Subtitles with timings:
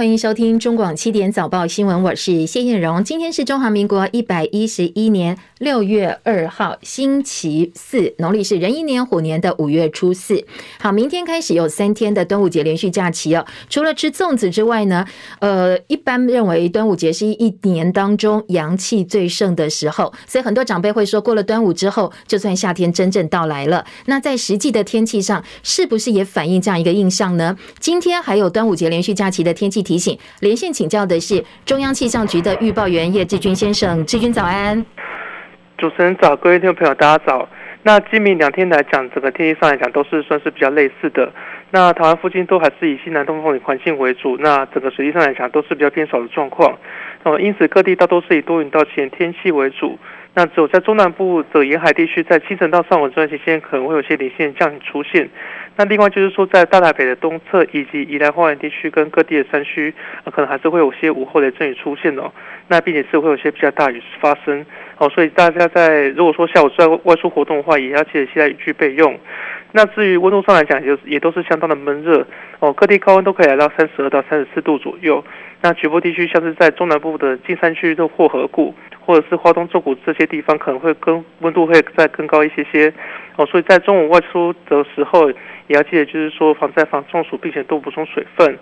[0.00, 3.04] 欢迎收听中广七点早报新闻，我是谢燕荣。
[3.04, 10.42] 今天是中华民国一百一十一年六月二号，星期四，农历是壬寅年虎年的五月初四。
[10.80, 13.44] 好，明天开始有三天的端午节连续假期哦。
[13.68, 15.04] 除了吃粽子之外呢，
[15.40, 23.84] 呃，一般认为端午节是一年当中阳气最盛的时候，所以很多长辈会说，过了端午之后，就算夏天真正到来了。
[24.06, 27.54] 那在实际的天气上，是不是也反映这样一个印象呢？
[27.78, 29.82] 今天还有端午节连续假期的天气。
[29.82, 34.82] 提醒连线请教的是中央气象局的预报员叶志军先生，志军早安。
[35.80, 37.48] 主持人早，各位听众朋友大家早。
[37.84, 41.32] 那今明两天来讲，整个天气上来讲都是算是比较类似的。
[41.70, 46.76] 那台湾附近都还是以西南东风的环境为主，那整个水气上来讲都是比较偏少的状况。
[47.24, 49.98] 那么因此各地大多是以多云到晴天气为主。
[50.34, 55.28] 那只有在中南部的沿海地区，在清晨到上午这段期间，可能会有些零星降雨出现。
[55.76, 59.92] 那另外就是说，在大台北的东侧以及宜兰花莲地区跟各地的山区，
[60.30, 62.30] 可能还是会有些午后的阵雨出现哦。
[62.68, 64.64] 那并且是会有些比较大雨发生
[65.00, 69.18] 哦，所以大家在如果说下午在外出活动的话，也要记得携带雨具备用。
[69.72, 72.26] 那至于温度上来讲，就也都是相当的闷热
[72.58, 75.24] 哦，各地高温都可以来到三十二到三十四度左右。
[75.62, 82.92] 那局部地区像是在中南部的晋山区的霍河谷，或者是花东纵谷这些地方，可能会更温度会再更高一些些
[83.36, 83.46] 哦。
[83.46, 88.58] 所以在中午外出的时候，也要记得就是说防晒防中暑，并且多补充水分。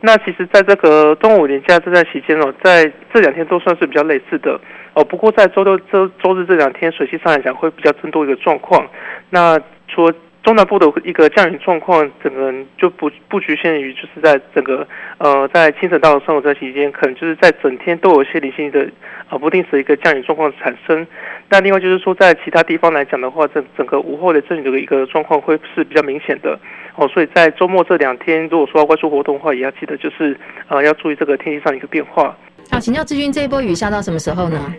[0.00, 4.60] 那其实在这个端午连假这段期间哦，在这两天都算是比较类似的
[4.96, 5.04] 哦。
[5.04, 8.88] 不过在周六、周周日这两天，水气上来讲会比较增多一个状况。
[9.30, 14.86] 那除了中南部的一个降雨状况，整个就不不局限于就是在整个
[15.18, 18.88] 呃在清晨到上午这期间，可能就是在整天都有一些零星的
[19.28, 21.04] 呃不定时的一个降雨状况产生。
[21.48, 26.56] 那另外就是说，在其他地方来讲的话，整整个午后的阵雨的一个状况会是比较明显的
[26.94, 27.08] 哦。
[27.08, 30.38] 所以在周末这两天，如果说要外出活动的话，也要记得就是
[30.68, 32.36] 呃要注意这个天气上的一个变化。
[32.70, 34.74] 好，请教志军，这一波雨下到什么时候呢？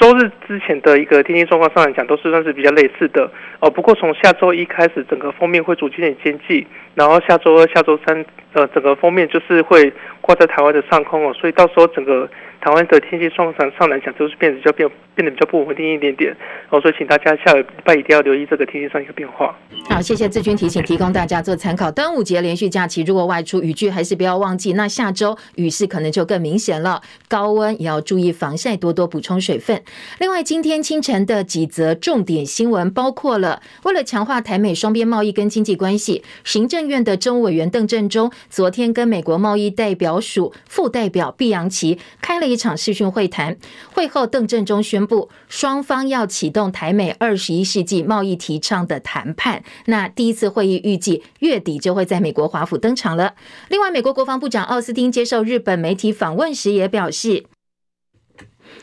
[0.00, 3.70] 周日之前的一个天气状况上来讲，都是算是比较类似的哦。
[3.70, 11.32] 不过从下周一开始，整个封面会逐渐的渐进，然后下周二、下周三，呃，整个封面就是会挂在台湾的上空哦。
[11.32, 12.28] 所以到时候整个
[12.64, 16.34] 台湾的天气状况上来讲，就是变得比较变变得比较不稳定一点点
[16.70, 16.80] 哦。
[16.80, 19.54] 所以请大家下礼拜一定要留意这个天气上一个变化。
[19.90, 21.92] 好，谢谢志军提醒，提供大家做参考。
[21.92, 24.72] 端午节连续假期，如果外出雨具还是不要忘记。
[24.72, 29.82] 那下周雨势可能就更明显了，高温也要注意防晒，多多补充水分。
[30.18, 43.56] 另外，今天清晨的几则重点新闻包括了：为了强化台美双边贸易跟经济关系，行政院的政务委员邓振中昨天跟美国贸易代表署副代表毕扬奇开了一场视讯会谈。
[43.92, 49.62] 会后，邓正中宣布，双方要启动台美二十一世纪贸易提倡的谈判。
[49.86, 53.34] 那第一次会议预计月底就会在美国华府登场了。
[53.68, 57.44] 另外，美国国防部长奥斯汀接受日本媒体访问时也表示。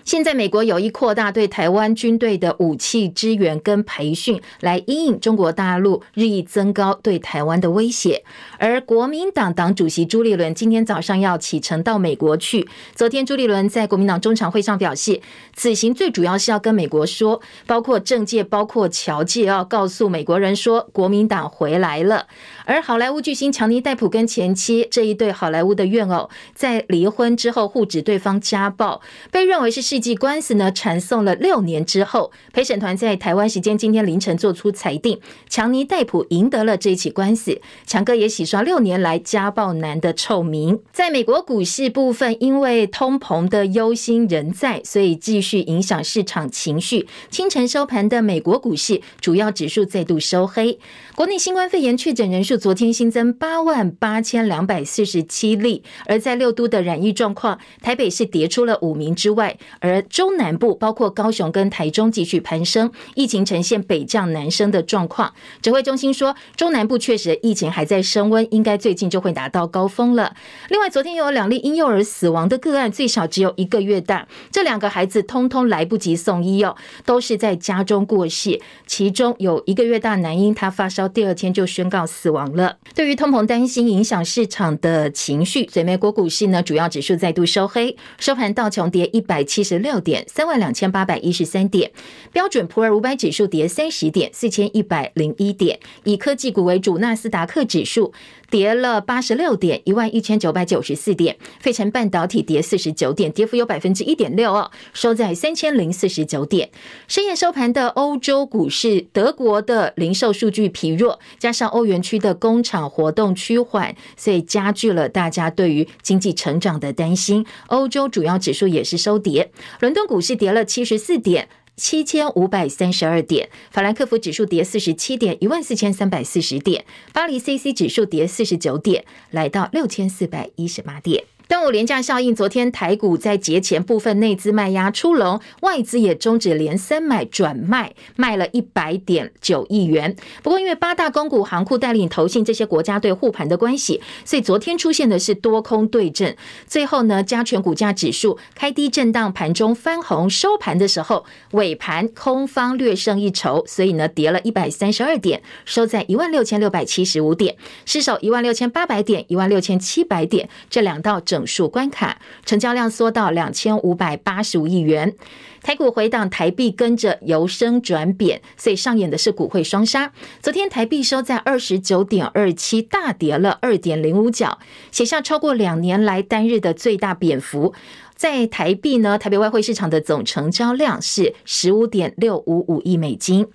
[0.03, 8.23] 现在美国有意扩大对台湾军队的武器支援跟培训，来因应中国大陆日益增高对台湾的威胁。
[8.57, 12.67] 而国民党党主席朱立伦今天早上要启程到美国去。
[12.95, 15.21] 昨天朱立伦在国民党中常会上表示，
[15.55, 22.27] 此行最主要是要跟美国说，包括政界、包括侨界，要告诉美国人说，国民党回来了。
[22.65, 29.80] 而好莱坞巨星强尼戴普跟前妻这一对好莱坞的怨偶，在离婚之后互指对方家暴，被认为是。
[29.81, 35.19] 世纪官司呢，传讼了六年之后，陪审团在台湾时间今天凌晨做出裁定，
[35.49, 37.59] 强尼戴普赢得了这起官司。
[37.85, 40.79] 强哥也洗刷六年来家暴男的臭名。
[40.93, 47.07] 在美国股市部分，因为通膨的忧心仍在，所以继续影响市场情绪。
[47.29, 50.77] 清晨收盘的美国股市主要指数再度收黑。
[51.15, 59.57] 国内新冠肺炎确诊人数昨天新增八万八千两百四十七例，而在六都的染疫状况，台北市跌出了五名之外。
[59.79, 65.33] 而中南部包括高雄跟台中继续攀升，疫情呈现北降南升的状况。
[65.61, 70.35] 指挥中心说，中南部确实疫情还在升温，应该最近就会达到高峰了。
[70.69, 76.75] 另外，昨天又有两例婴幼儿死亡的个案，最少只有一个月大，这两个孩子通通来不及送医哦，
[77.05, 78.59] 都是在家中过世。
[78.85, 82.77] 其中有一个月大男婴，他发烧第二天就宣告死亡了。
[82.93, 89.60] 对于通膨担心影响市场的情绪，所以美国股市呢，主要指数再度收黑，收盘道琼跌一百七。
[89.61, 91.91] 七十六点，三万两千八百一十三点。
[92.33, 95.79] 标准普尔五百指数跌三十点，四千一百零一点。
[96.03, 98.11] 以科技股为主，纳斯达克指数
[98.49, 101.37] 跌了八十六点，一万一千九百九十四点。
[101.59, 106.71] 费城半导体跌四十九点，跌幅有百分之一点六哦，收在三千零四十九点。
[107.07, 117.45] 深夜收盘的欧洲股市，德国的零售数据疲弱，加上欧元区的工厂活动趋缓，所以加剧了大家对于经济成长的担心。
[117.67, 119.40] 欧洲主要指数也是收跌，
[119.79, 121.47] 伦敦股市跌了七十四点。
[121.77, 131.23] 七千五百三十二点，法兰克福指数跌四十七点，一万四千三百四十点，巴黎 CC 指数跌四十九点，来到六千四百一十八点。
[131.51, 140.15] 端午连假效应，昨天台股在节前部分内资卖压出笼，外资也终止连三买转卖，卖了一百点九亿元。
[140.41, 146.37] 不过，因为八大公股行库带领投信这些国家队护盘的关系，所以昨天出现的是多空对阵。
[146.65, 165.15] 最后呢，加权股价指数开低震荡，盘中翻红，收盘的时候尾盘空方略胜一筹，所以呢跌了一百三十二点，收在一万六千六百七十五点，失守一万六千八百点、一万六千七百点这两道整数关卡，成交量缩到两千五百八十五亿元。
[165.61, 170.11] 台股回档，台币跟着由升转贬，所以上演的是股汇双杀。
[170.41, 174.57] 昨天台币收在二十九点二七，大跌了二点零五角，
[174.91, 177.75] 写下超过两年来单日的最大贬幅。
[178.15, 183.47] 在台币呢，台北外汇市场的总成交量是十五点六五五亿美金。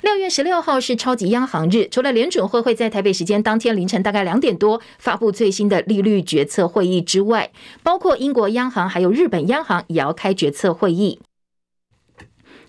[0.00, 7.50] 六月十六号是超级央行日，除了联准会会在台北时间当天凌晨大概两点多发布最新的利率决策会议之外，
[7.82, 11.18] 包括英国央行还有日本央行也要开决策会议。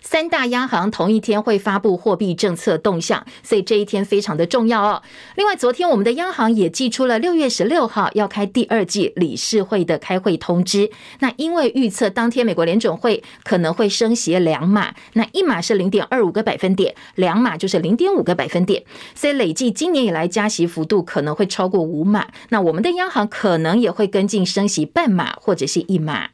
[0.02, 5.02] 三大央行同一天会发布货币政策动向，所以这一天非常的重要哦。
[5.36, 10.90] 另外，昨天我们的央行也寄出了六月十六号要开第二季理事会的开会通知。
[11.20, 18.82] 那因为预测当天美国联准会可能会升息两码，那一码是零点二五个百分点，两码就是零点五个百分点，
[19.14, 22.26] 所以累计今年以来加息幅度可能会超过五码。
[22.48, 26.28] 那我们的央行可能也会跟进升息半码或者是一码。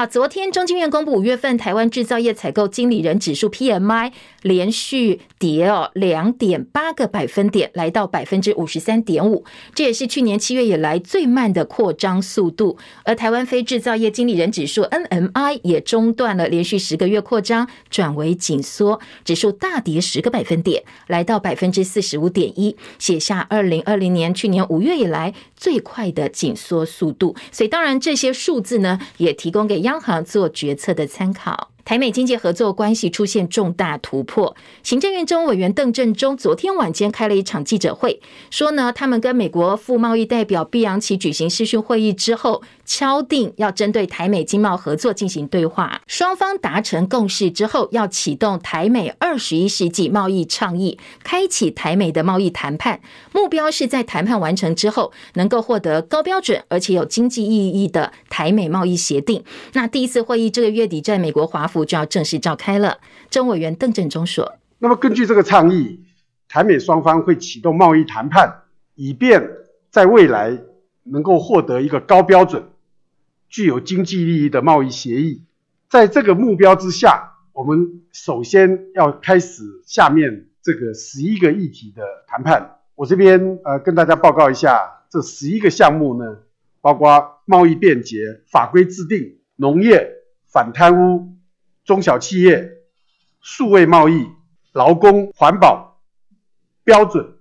[0.00, 4.10] 好，昨天中经院公布五月份台湾制造业采购经理人指数 PMI
[4.40, 9.44] 连续跌哦两点八个百分点，来到百分之五十三点五，
[9.74, 12.78] 这也是去年七月以来最慢的扩张速度。
[13.04, 27.36] 而台湾非制造业经理人指数 NMI 也中断了连续十个月扩张，转为紧缩，指数大跌十个百分点，来到百分之四十五点一，写下二零二零年去年五月以来最快的紧缩速度。
[27.52, 29.89] 所以当然这些数字呢，也提供给。
[29.89, 31.72] 央央行做决策的参考。
[31.84, 34.54] 台美经济合作关系出现重大突破。
[34.84, 38.20] 行政院中委员邓正中昨天晚间开了一场记者会，
[38.52, 46.00] 说呢，他们跟美国副贸易代表毕扬奇举行视讯会议之后，敲定要针对台美经贸合作进行对话。
[46.06, 53.00] 双方达成共识之后，要启动台美二十一世纪贸易倡议，开启台美的贸易谈判。
[53.32, 59.44] 目标是在谈判完成之后，能够获得高标准而且有经济意义的台美贸易协定。
[59.72, 61.80] 那第一次会议这个月底在美国华府。
[61.90, 62.98] 就要正式召开了。
[63.30, 65.98] 中委员邓振中说：“那么根据这个倡议，
[66.48, 68.62] 台美双方会启动贸易谈判，
[68.94, 69.42] 以便
[69.90, 70.56] 在未来
[71.04, 72.62] 能够获得一个高标准、
[73.50, 75.44] 具有经济利益的贸易协议。
[75.90, 82.78] 在这个目标之下，我们首先要开始下面这个十一个议题的谈判。
[82.94, 86.38] 我这边呃跟大家报告一下，这十一个项目呢，
[86.80, 90.10] 包括贸易便捷、法规制定、农业、
[90.46, 91.36] 反贪污。”
[91.82, 92.70] 中小企业、
[93.40, 94.28] 数位贸易、
[94.72, 96.00] 劳工、环保、
[96.84, 97.34] 标准、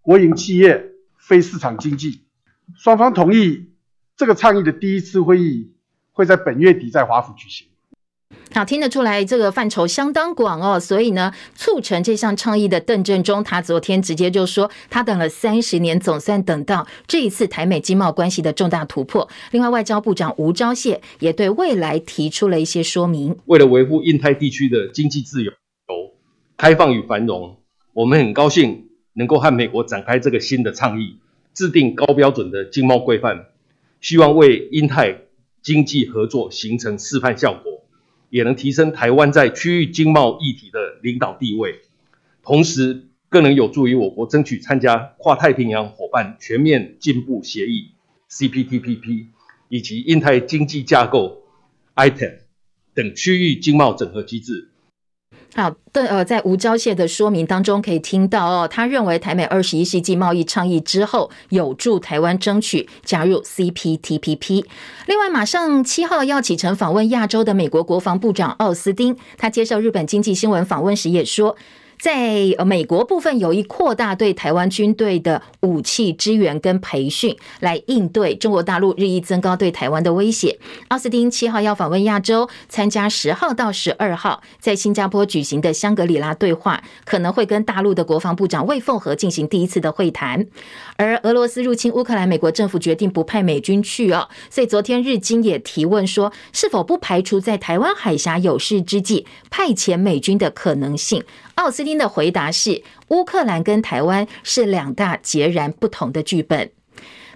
[0.00, 2.22] 国营企业、非市场经济，
[2.76, 3.73] 双方同意
[4.16, 5.72] 这个倡议的第一次会议
[6.12, 7.66] 会在本月底在华府举行。
[8.52, 19.28] 好，听得出来这个范畴相当广哦，所以呢，促成这项倡议的邓振中，他昨天直接就说，他等了三十年，总算等到这一次台美经贸关系的重大突破。
[19.50, 23.36] 另外，外交部长吴钊燮也对未来提出了一些说明。
[23.46, 25.52] 为了维护印太地区的经济自由、
[26.56, 27.56] 开放与繁荣，
[27.92, 31.18] 我们很高兴能够和美国展开这个新的倡议，
[31.52, 33.46] 制定高标准的经贸规范，
[34.04, 35.22] 希望为印太
[35.62, 37.82] 经济合作形成示范效果。
[38.28, 41.76] 也能提升台湾在区域经贸议题的领导地位，
[42.42, 47.92] 同时更能有助于我国争取参加跨太平洋伙伴全面进步协议
[48.28, 49.26] （CPTPP）
[49.68, 51.44] 以及印太经济架构
[51.94, 52.40] （IPEF）
[52.92, 54.68] 等区域经贸整合机制。
[55.54, 64.64] 好的，呃，在吴钊燮的说明当中可以听到哦，他认为台美二十一世纪贸易倡议之后，有助台湾争取加入 CPTPP。
[65.06, 71.56] 另外，马上七号要启程访问亚洲的美国国防部长奥斯汀，他接受日本经济新闻访问时也说。
[72.04, 80.58] 在美国部分有意扩大对台湾军队的武器支援跟培训，来应对中国大陆日益增高对台湾的威胁。
[80.88, 90.46] 奥斯汀七号要访问亚洲，参加十号到十二号在新加坡举行的香格里拉对话，可能会跟大陆的国防部长魏凤和进行第一次的会谈。
[90.96, 101.24] 而俄罗斯入侵乌克兰，美国政府决定不派美军去哦，所以昨天日经也提问说，是否不排除在台湾海峡有事之际派遣美军的可能性？
[101.54, 106.70] 奥斯汀的回答是：乌克兰跟台湾是两大截然不同的剧本。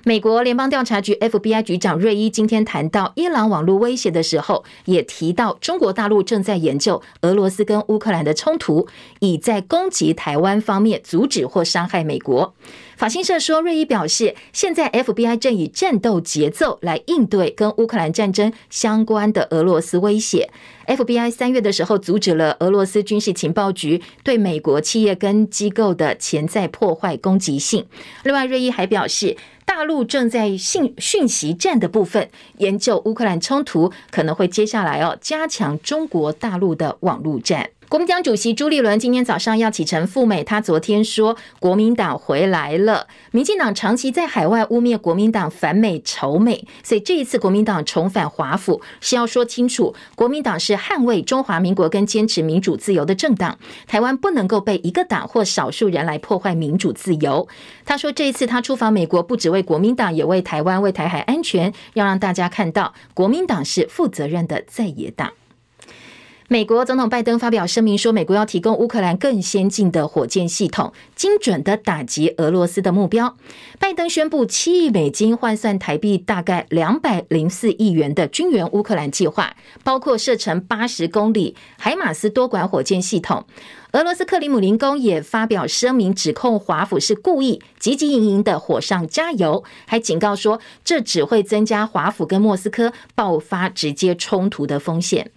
[0.08, 8.88] 美国联邦调查局 FBI 局长瑞伊今天谈到伊朗网络威胁的时候，也提到中国大陆正在研究俄罗斯跟乌克兰的冲突，
[9.20, 12.54] 以在攻击台湾方面阻止或伤害美国。
[12.96, 20.48] 法新社说，瑞伊表示，现在 FBI 正以战斗节奏来应对跟乌克兰战争相关的俄罗斯威胁。
[20.86, 27.84] FBI 三月的时候阻止了俄罗斯军事情报局对美国企业跟机构的潜在破坏攻击性。
[28.24, 29.36] 另外，瑞伊还表示，
[29.68, 37.68] 大陆正在信讯息战的部分研究乌克兰冲突可能会接下来哦加强中国大陆的网络战。
[37.88, 43.06] 国民党主席朱立伦今天早上要启程赴美，他昨天说国民党回来了。
[43.30, 57.48] 民进党长期在海外污蔑国民党反美仇美，所以这一次国民党重返华府是要说清楚，国民党是捍卫中华民国跟坚持民主自由的政党，台湾不能够被一个党或少数人来破坏民主自由。
[57.86, 65.32] 他说这一次他出访美国，不只为国民党，也为台湾、为台海安全，要让大家看到国民党是负责任的在野党。
[66.50, 73.36] 美国总统拜登发表声明说，美国要提供乌克兰更先进的火箭系统，精准的打击俄罗斯的目标。
[73.78, 83.44] 拜登宣布七亿美金换算台币大概两百零四亿元的军援乌克兰计划，包括射程八十公里海马斯多管火箭系统。
[83.92, 95.30] 俄罗斯克里姆林宫也发表声明，指控华府是故意急急营营的火上加油，还警告说，这只会增加华府跟莫斯科爆发直接冲突的风险。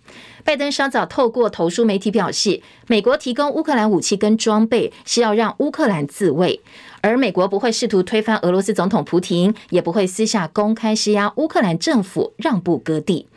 [0.44, 6.62] 拜登稍早透过投书媒体表示，美国提供乌克兰武器跟装备是要让乌克兰自卫，
[7.02, 13.28] 而美国不会试图推翻俄罗斯总统普亭，也不会私下公开施压乌克兰政府让步割地。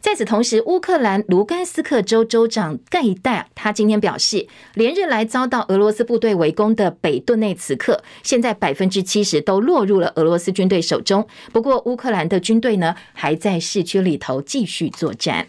[0.00, 11.26] 在此同时，乌克兰卢甘斯克州州长盖代他今天表示，连日来遭到俄罗斯部队围攻的北顿内茨克，现在百分之七十都落入了俄罗斯军队手中。
[11.54, 15.48] 不过，乌克兰的军队呢，还在市区里头继续作战。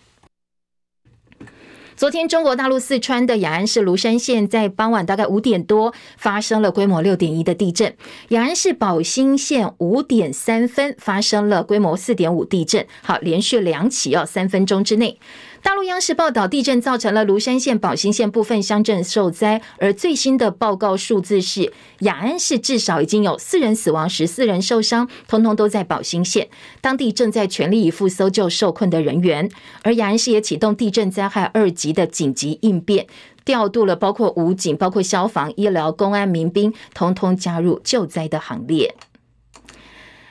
[1.98, 7.96] 昨天，中国大陆四川的雅安市芦山县在傍晚大概五点多发生了规模六点一的地震。
[8.30, 12.86] 雅安市宝兴县五点三分发生了规模四点五地震。
[13.02, 15.18] 好，连续两起哦，三分钟之内。
[15.66, 26.50] 大陆央视报道，地震造成了芦山县、宝兴县部分乡镇受灾，而最新的报告数字是，雅安市至少已经有四人死亡，十四人受伤，通通都在宝兴县。
[26.82, 29.50] 当地正在全力以赴搜救受困的人员，
[29.82, 33.08] 而雅安市也启动地震灾害二级的紧急应变，
[33.44, 38.94] 调度了包括武警、包括消防、医疗、公安、民兵，通通加入救灾的行列。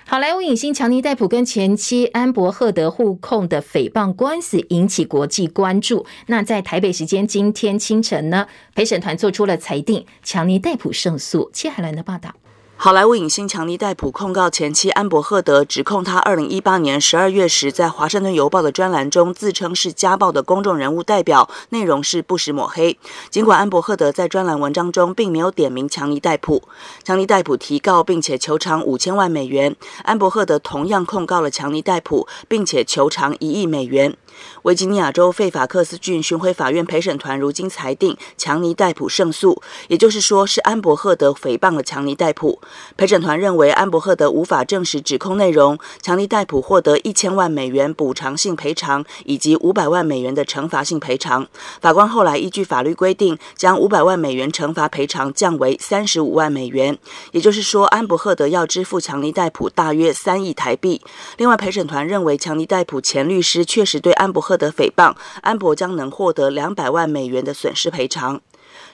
[0.06, 6.04] 好莱坞影星强尼戴普跟前妻安柏赫德互控的诽谤官司引起国际关注。
[6.26, 11.50] 那在台北时间今天清晨呢，陪审团做出了裁定，强尼戴普胜诉。
[11.54, 12.30] 戚海伦的报道。
[12.76, 22.99] 好莱坞影星强尼戴普控告前妻安柏赫德，指控他二零一八年十二月时在《华盛顿邮报》的专栏中自称是家暴的公众人物代表，内容是不实抹黑。
[23.31, 26.62] 尽管安柏赫德在专栏文章中并没有点名强尼戴普，
[27.02, 34.14] 强尼戴普提告并且求偿五千万美元，安柏赫德同样控告了强尼戴普，并且求偿一亿美元。
[34.62, 42.60] 维吉尼亚州费法克斯郡巡回法院陪审团如今裁定强尼戴普胜诉，也就是说是安伯赫德诽谤了强尼戴普。
[42.96, 51.46] 陪审团认为安伯赫德无法证实指控内容，强尼戴普获得一千万美元补偿性赔偿以及五百万美元的惩罚性赔偿。
[51.80, 56.96] 法官后来依据法律规定，将五百万美元惩罚赔偿降为三十五万美元，
[57.32, 61.02] 也就是说安伯赫德要支付强尼戴普大约三亿台币。
[61.36, 68.40] 另外，陪审团认为强尼戴普前律师确实对安柏赫德诽谤，安博将能获得两百万美元的损失赔偿。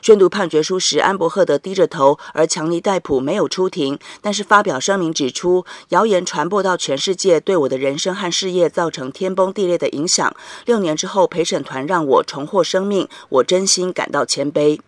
[0.02, 3.98] 宣读判决书时，安伯赫德低着头，而强尼戴普没有出庭。
[4.22, 10.34] 但是发表声明指出，谣言传播到全世界，对我的人生和事业造成天崩地裂的影响。
[10.64, 14.80] 六年之后，陪审团让我重获生命，我真心感到谦卑。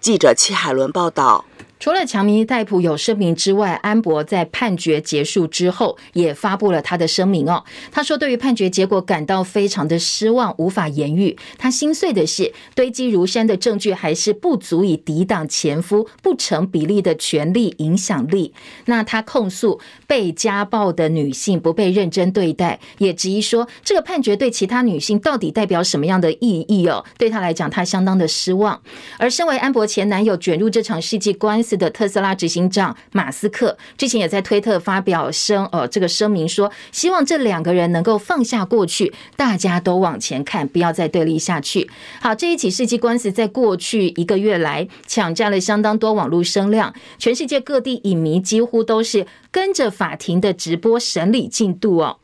[0.00, 1.44] 记者戚海伦报道。
[1.80, 7.64] 除了强尼戴普有声明之外，安博在判决结束之后也发布了他的声明哦。
[7.92, 11.36] 他说，对于判决结果感到非常的失望，无法言喻。
[11.56, 18.52] 他心碎的是，堆积如山的证据还是不足以抵挡前夫不成比例的权力影响力。
[18.86, 27.04] 那他控诉被家暴的女性不被认真对待，也质疑说这个判决对其他女性到底代表什么样的意义哦？
[27.16, 28.82] 对他来讲，他相当的失望。
[29.16, 31.67] 而身为安博前男友卷入这场世纪官司。
[31.76, 41.90] 的特斯拉执行长马斯克之前也在推特发表声，呃，这个声明说，希望这两个人能够放下过去，大家都往前看，不要再对立下去。
[42.20, 52.18] 好，这一起世纪官司在过去一个月来抢占了相当多网络声量，全世界各地影迷几乎都是跟着法庭的直播审理进度哦。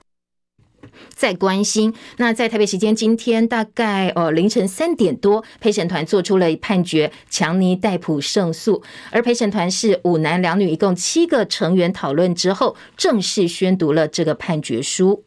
[1.14, 8.82] 在关心，那在台北时间今天大概呃凌晨三点多，陪审团做出了判决，强尼戴普胜诉。
[9.10, 15.24] 而陪审团是五男两女，一共七个成员讨论之后，正式宣读了这个判决书。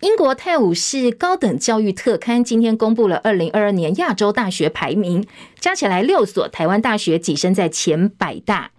[0.00, 5.26] 英国《泰晤士高等教育特刊》今天公布了二零二二年亚洲大学排名，
[5.58, 8.72] 加起来六所台湾大学跻身在前百大。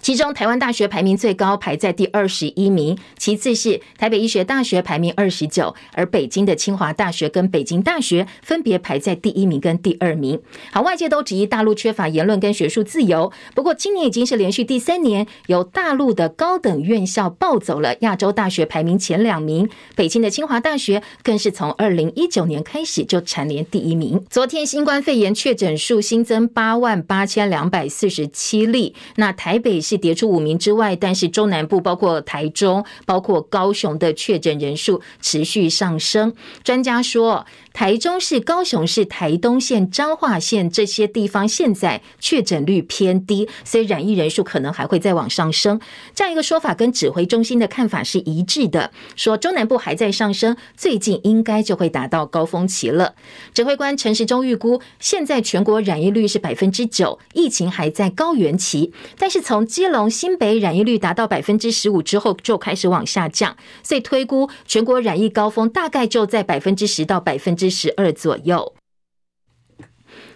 [0.00, 10.40] 其中，台湾大学排名最高，排在第二十一名，其次是台北医学大学排名二十九，而北京的清华大学跟北京大学分别排在第一名跟第二名。
[10.70, 24.24] 好，外界都质疑大陆缺乏言论跟学术自由，不过今年已经是连续第三年由大陆的高等院校暴走了亚洲大学排名前两名，北京的清华大学更是从二零一九年开始就蝉联第一名。
[24.30, 29.82] 昨天新冠肺炎确诊数新增八万八千两百四十七例，那台北。
[29.88, 36.34] 是跌出五名之外，但是中南部包括台中、包括高雄的确诊人数持续上升。
[36.62, 37.46] 专家说，
[37.78, 45.80] 台中市、高雄市、台东县、彰化县这些地方现在确诊率偏低，所以染疫人数可能还会再往上升。
[46.12, 53.14] 这样一个说法跟指挥中心的看法是一致的，说中南部还在上升，最近应该就会达到高峰期了。
[53.54, 68.74] 指挥官陈时中预估，现在全国染疫率是百分之九，疫情还在高原期，但是从基隆、新北染疫率达到百分之十五之后，就开始往下降，所以推估全国染疫高峰大概就在百分之十到百分之十二左右。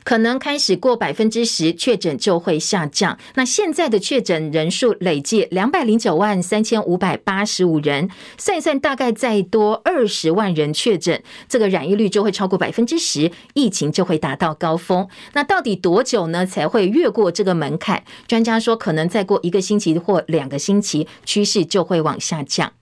[0.04, 3.18] 可能开始过百分之十，确诊就会下降。
[3.36, 15.08] 那现在的确诊人数累计两百零九万三千五百八十五人，算一算，大概再多二十万人确诊，这个染疫率就会超过百分之十，疫情就会达到高峰。
[15.34, 18.02] 那到底多久呢才会越过这个门槛？
[18.26, 22.72] 专家说，可能再过一个星期或两个星期，趋势就会往下降。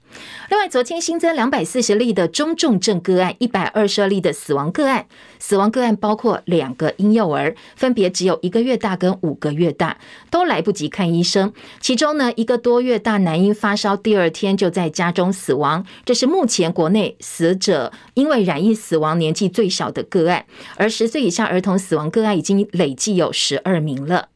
[0.48, 5.06] 另外，昨天新增两百四十例的中重症个案，一百二十二例的死亡个案。
[5.38, 9.96] 死亡个案包括两个婴幼儿，分别只有一个月大跟五个月大，
[10.30, 11.52] 都来不及看医生。
[11.80, 15.86] 其中呢，一个多月大男婴发烧，第二天就在家中死亡。
[16.04, 20.44] 这是目前国内死者因为染疫死亡年纪最小的个案，
[20.76, 24.28] 而十岁以下儿童死亡个案已经累计有十二名了。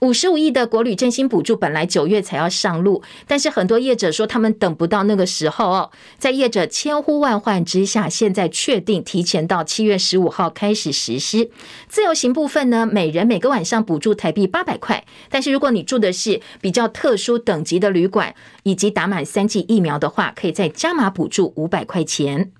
[0.00, 5.90] 五十五亿的国旅振兴补助本来九月才要上路，但是很多业者说他们等不到那个时候哦。
[6.18, 11.50] 在业者千呼万唤之下，现在确定提前到七月十五号开始实施。
[11.88, 22.52] 自由行部分呢，每人每个晚上补助台币八百块，但是如果你住的是比较特殊等级的旅馆，以及打满三剂疫苗的话，可以再加码补助五百块钱。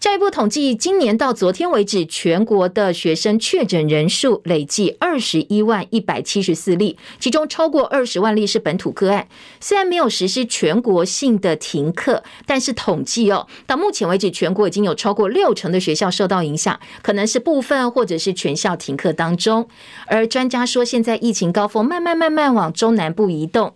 [0.00, 9.26] 教育部统计，今年到昨天为止，全国的学生确诊人数累计二十一万一百七十四例，其中超过二十万例是本土个案。
[9.60, 19.68] 虽然没有实施全国性的停课，但是统计哦，到目前为止，全国已经有超过六成的学校受到影响，可能是部分或者是全校停课当中。
[20.06, 23.74] 而专家说，现在疫情高峰慢慢慢慢往中南部移动。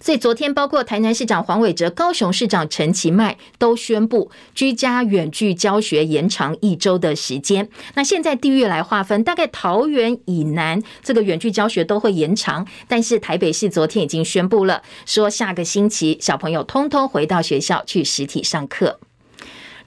[0.00, 7.68] 所以昨天，包括台南市长黄伟哲、高雄市长陈其迈都宣布居家远距教学延长一周的时间。
[7.94, 18.98] 那现在地域来划分，大概桃园以南这个远距教学都会延长，但是台北市昨天已经宣布了，说下个星期小朋友通通回到学校去实体上课。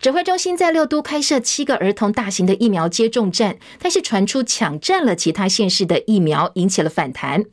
[0.04, 7.46] 指挥中心在六都开设七个儿童大型的疫苗接种站，但是传出抢占了其他县市的疫苗，引起了反弹。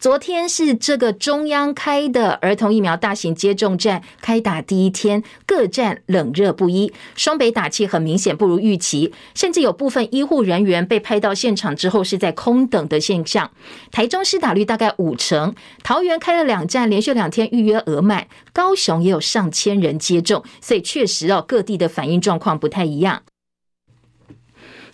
[0.00, 13.50] 昨天是这个中央开的儿童疫苗大型接种站开打第一天，各站冷热不一，双北打气很明显不如预期，甚至有部分医护人员被派到现场之后是在空等的现象。
[13.92, 21.86] 台中施打率大概五成，桃园开了两站，连续两天预约额满，高雄也有上千人接种，所以确实哦，各地的。
[21.98, 23.24] 反应状况不太一样。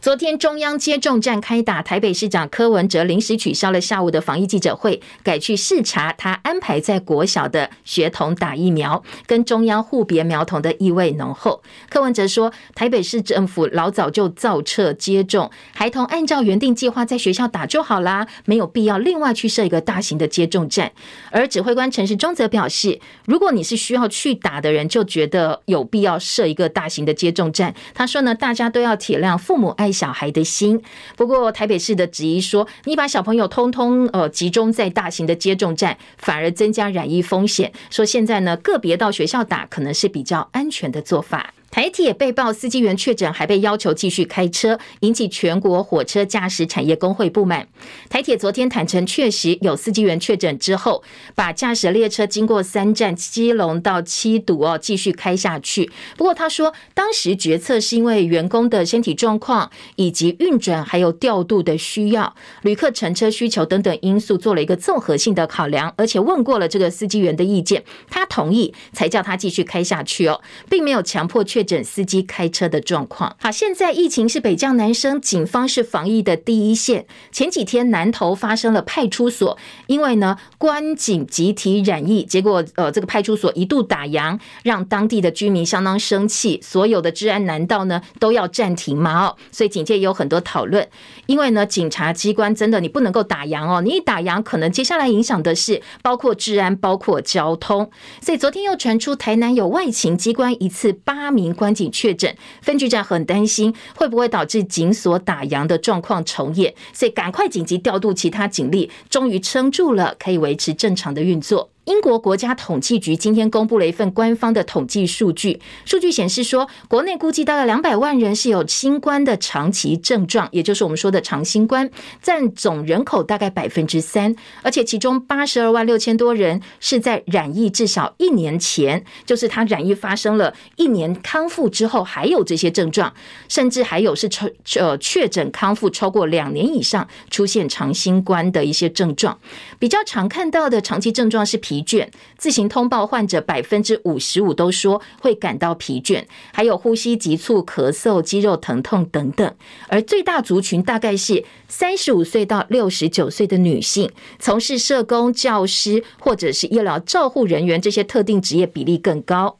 [0.04, 11.62] 昨天中央接种站开打，台北市长柯文哲临时取消了下午的防疫记者会，改去视察他安排在国小的学童打疫苗，跟中央互别苗童的意味浓厚。
[11.88, 20.92] 柯文哲说，台北市政府老早就造册接种，孩童按照原定计划在学校打就好啦，没有必要另外去设一个大型的接种站。
[21.30, 27.74] 而指挥官陈时中则表示，如果你是需要去打的人，就觉得有必要设一个大型的接种站。
[27.94, 30.82] 他说呢，大家都要体谅父母爱小孩的心。
[31.16, 37.72] 不过台北市的质疑说，你把小朋友通通呃集中在大型的接种站，反而增加染疫风险。
[37.88, 41.54] 说现在呢，个别到学校打可能是比较安全的做法。
[41.74, 47.66] 台铁被曝司机员确诊，还被要求继续开车，引起全国火车驾驶产业工会不满。
[48.08, 51.02] 台铁昨天坦承，确实有司机员确诊之后，
[51.34, 55.90] 把驾驶列车经过三站基隆到七堵哦，继续开下去。
[56.16, 71.63] 不过他说，当时决策是因为员工的身体状况以及运转还有调度的需要、旅客乘车需求等等因素，做了一个综合性的考量，而且问过了这个司机员的意见，他同意才叫他继续开下去哦，并没有强迫确。
[71.64, 73.34] 诊司机开车的状况。
[73.40, 77.06] 好，现在疫情是北降南升，警方是防疫的第一线。
[77.32, 86.60] 前几天南投发生了派出所，因为呢关警集体染疫，结果呃这个派出所一度打烊，让当地的居民相当生气。
[86.62, 89.28] 所有的治安难道呢都要暂停吗？
[89.28, 90.86] 哦，所以警界也有很多讨论。
[91.26, 97.90] 因为呢警察机关真的你不能够打烊哦，你一打烊可能接下来影响的是包括治安、包括交通。
[98.20, 101.53] 所以昨天又传出台南有外勤机关一次八名。
[101.54, 111.70] 关警确诊，分局长很担心会不会导致警所打烊的状况重演，所以赶快紧急调度其他警力，终于撑住了，可以维持正常的运作。
[111.84, 121.90] 英国国家统计局今天公布了一份官方的统计数据，数据显示说，国内估计大概两百万人是有新冠的长期症状，也就是我们说的长新冠，
[122.22, 133.12] 占总人口大概百分之三，而且其中八十二万六千多人是在染疫至少一年前，就是他染疫发生了一年康复之后还有这些症状，
[133.48, 134.48] 甚至还有是超
[134.80, 139.38] 呃确诊康复超过两年以上出现长新冠的一些症状，
[139.78, 141.73] 比较常看到的长期症状是疲。
[141.74, 142.06] 疲倦，
[142.38, 149.54] 自行通报患者百分之五十五都说会感到疲倦，还有呼吸急促、咳嗽、肌肉疼痛等等。
[149.88, 154.08] 而最大族群大概是三十五岁到六十九岁的女性，
[154.38, 159.58] 从事社工、教师或者是医疗照护人员这些特定职业比例更高。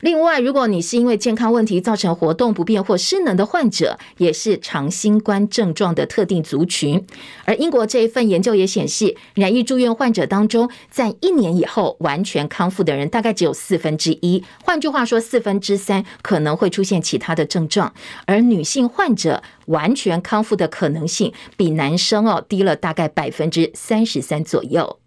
[0.00, 7.04] 另外，如果你是因为健康问题造成活动不便或失能的患者，也是长新冠症状的特定族群。
[7.44, 14.42] 而英国这一份研究也显示，染疫住院患者当中，在一年以后完全康复的人大概只有四分之一。
[14.62, 17.92] 换句话说，四分之三可能会出现其他的症状。
[18.26, 24.98] 而女性患者完全康复的可能性比男生哦低了大概百分之三十三左右。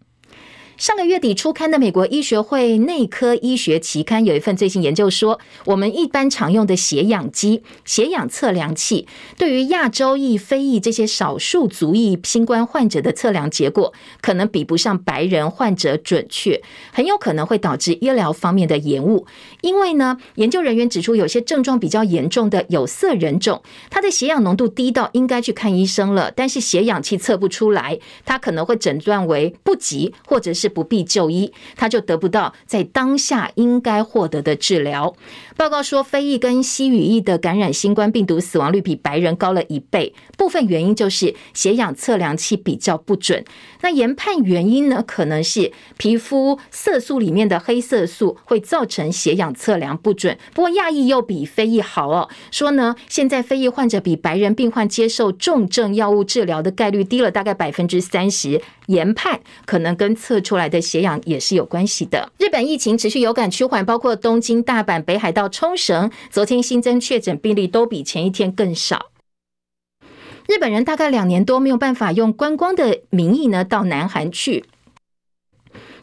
[0.81, 16.59] 上个月底出刊的美国医学会内科医学期刊有一份最新研究说，我们一般常用的血氧机、血氧测量器，对于亚洲裔、非裔这些少数族裔新冠患者的测量结果，可能比不上白人患者准确，
[16.91, 19.27] 很有可能会导致医疗方面的延误。
[19.61, 30.70] 因为呢，研究人员指出，有些症状比较严重的有色人种，他的血氧浓度低到应该去看医生了，但是血氧器测不出来，他可能会诊断为不急，或者是。
[30.71, 35.13] 不必就医，他就得不到在当下应该获得的治疗。
[35.55, 43.45] 报告说，非裔跟西语裔的感染新冠病毒死亡率比白人高了一倍，部分原因就是血氧测量器比较不准。
[43.81, 45.03] 那研判原因呢？
[45.05, 50.38] 可能是皮肤色素里面的黑色素会造成血氧测量不准。
[50.53, 58.62] 不过亚裔又比非裔好哦，说呢，现在非裔患者比白人病患接受重症药物治疗的概率低了大概百分之三十。
[58.91, 62.32] 研判可能跟测出来的血氧也是有关系的。
[62.38, 69.08] 日本疫情持续有感趋缓，包括东京、大阪、北海道、冲绳，昨天新增确诊病例都比前一天更少。
[70.47, 74.65] 日本人大概两年多没有办法用观光的名义呢到南韩去。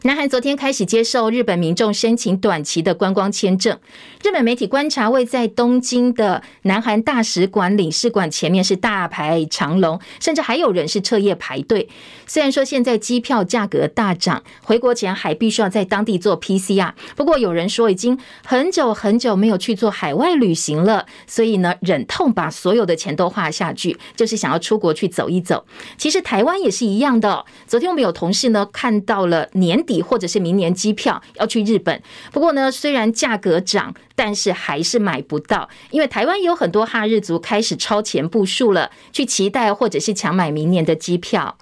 [0.03, 3.77] 南韩昨天开始接受日本民众申请短期的观光签证。
[4.23, 11.89] 日本媒体观察，位在东京的南韩大使馆领事馆前面是大排长龙，甚至还有人是彻夜排队。
[12.25, 25.65] 虽然说现在机票价格大涨，回国前还必须要在当地做 PCR，不过有人说已经很久很久没有去做海外旅行了，所以呢，忍痛把所有的钱都花下去，就是想要出国去走一走。
[25.97, 29.83] 其实台湾也是一样的，昨天我们有同事呢看到了年。
[29.89, 31.99] 底或者是明年机票要去日本，
[32.31, 41.57] 不过呢，虽然价格涨，但是还是买不到，因为台湾有很多哈日族开始超前部署了，去期待或者是抢买明年的机票。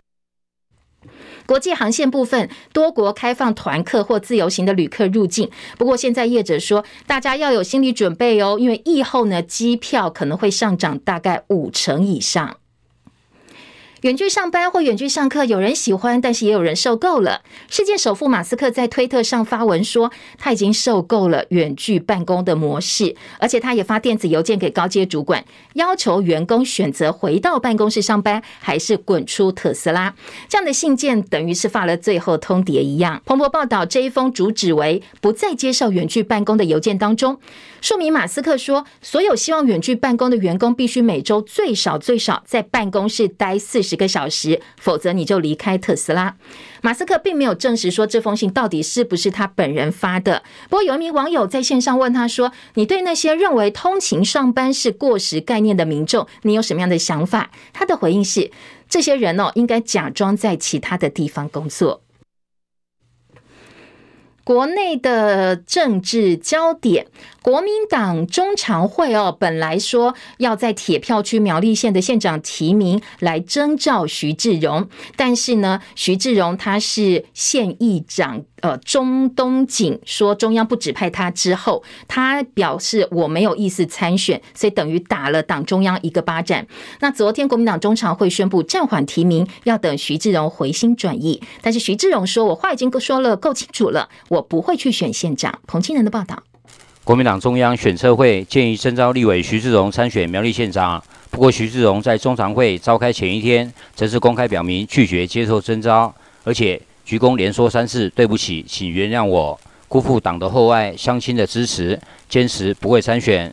[1.45, 12.57] 国际航线部分，多国开放团客或自由行的旅客入境，不过现在业者说，大家要有心理准备哦，因为疫后呢，机票可能会上涨大概五成以上。
[14.01, 17.41] 远距上班或远距上课，有人喜欢，但是也有人受够了。
[17.67, 30.13] 世界首富马斯克在推特上发文说，他已经受够了远距办公的模式，而且他也发电子邮件给高阶主管，要求员工选择回到办公室上班，还是滚出特斯拉。
[30.47, 33.19] 这样的信件等于是发了最后通牒一样。
[33.25, 37.39] 彭博报道，这一封主旨为不再接受远距办公的邮件当中，
[37.81, 46.35] 说明马斯克说，所有希望远距办公的员工必须每周最少最少在办公室待四十个小时，否则你就离开特斯拉。
[46.81, 50.43] 马斯克并没有证实说这封信到底是不是他本人发的。
[50.69, 58.51] 不过有一名网友在线上问他说：“你对那些认为通勤上班是过时概念的民众，你有什么样的想法？”他的回应是
[58.89, 62.01] ：“这些人哦，应该假装在其他的地方工作。”
[64.43, 67.07] 国内的政治焦点，
[67.47, 78.43] 国民党中常会哦，本来说要在铁票区苗栗县的县长提名来征召徐志荣，但是呢，徐志荣他是县议长。
[78.59, 86.65] 呃，钟东锦说中央不指派他之后，他表示我没有意思参选，所以等于打了党中央一个巴掌。
[86.99, 91.41] 那昨天国民党中常会宣布暂缓提名，要等徐志荣回心转意。
[91.61, 95.61] 但是徐志荣说，我话已经说了够清楚了，我不会去选县长。
[95.65, 96.41] 彭清仁的报道，
[97.07, 106.81] 国民党中央选策会建议征召立委徐志荣参选苗栗县长，不过徐志荣在中常会召开前一天，则是公开表明拒绝接受征召，而且。
[107.05, 113.49] 鞠躬连说三次对不起，请原谅我辜负党的厚爱、乡亲的支持，坚持不会参选。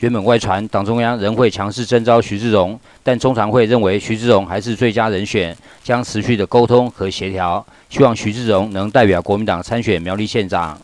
[0.00, 10.76] 原本外传党中央仍会强势征召徐志荣，但中常会认为徐志荣还是最佳人选，将持续的沟通和协调，希望徐志荣能代表国民党参选苗栗县长。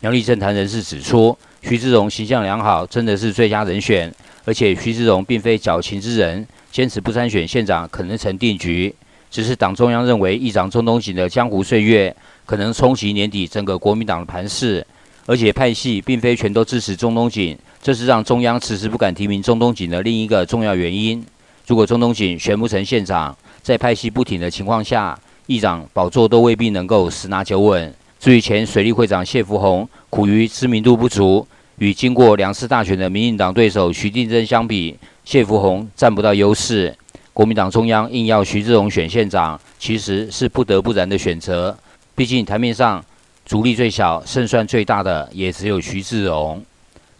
[0.00, 1.36] 苗栗政坛人士指出，
[1.68, 4.10] 徐志荣形象良好，真的是最佳人选，
[4.46, 8.94] 而且徐志荣并非矫情之人，坚持不参选县长可能成定局。
[9.30, 14.86] 只是党中央认为议长钟东锦的江湖岁月可能冲击年底整个国民党的盘势，
[15.26, 21.22] 而且派系并非全都支持钟东锦，这是让中央迟迟不敢提名钟东锦的另一个重要原因。
[21.66, 27.94] 如果钟东锦选不成县长，在派系不挺的情况下，议长宝座都未必能够十拿九稳。
[28.18, 31.46] 至于前水利会长谢福弘，苦于知名度不足，
[31.78, 36.96] 与经过两次大选的民进党对手徐定珍相比，谢福洪占不到优势。
[37.32, 41.76] 国民党中央硬要徐志荣选县长，其实是不得不然的选择。
[42.16, 43.04] 毕竟台面上
[43.46, 46.60] 阻力最小、胜算最大的也只有徐志荣。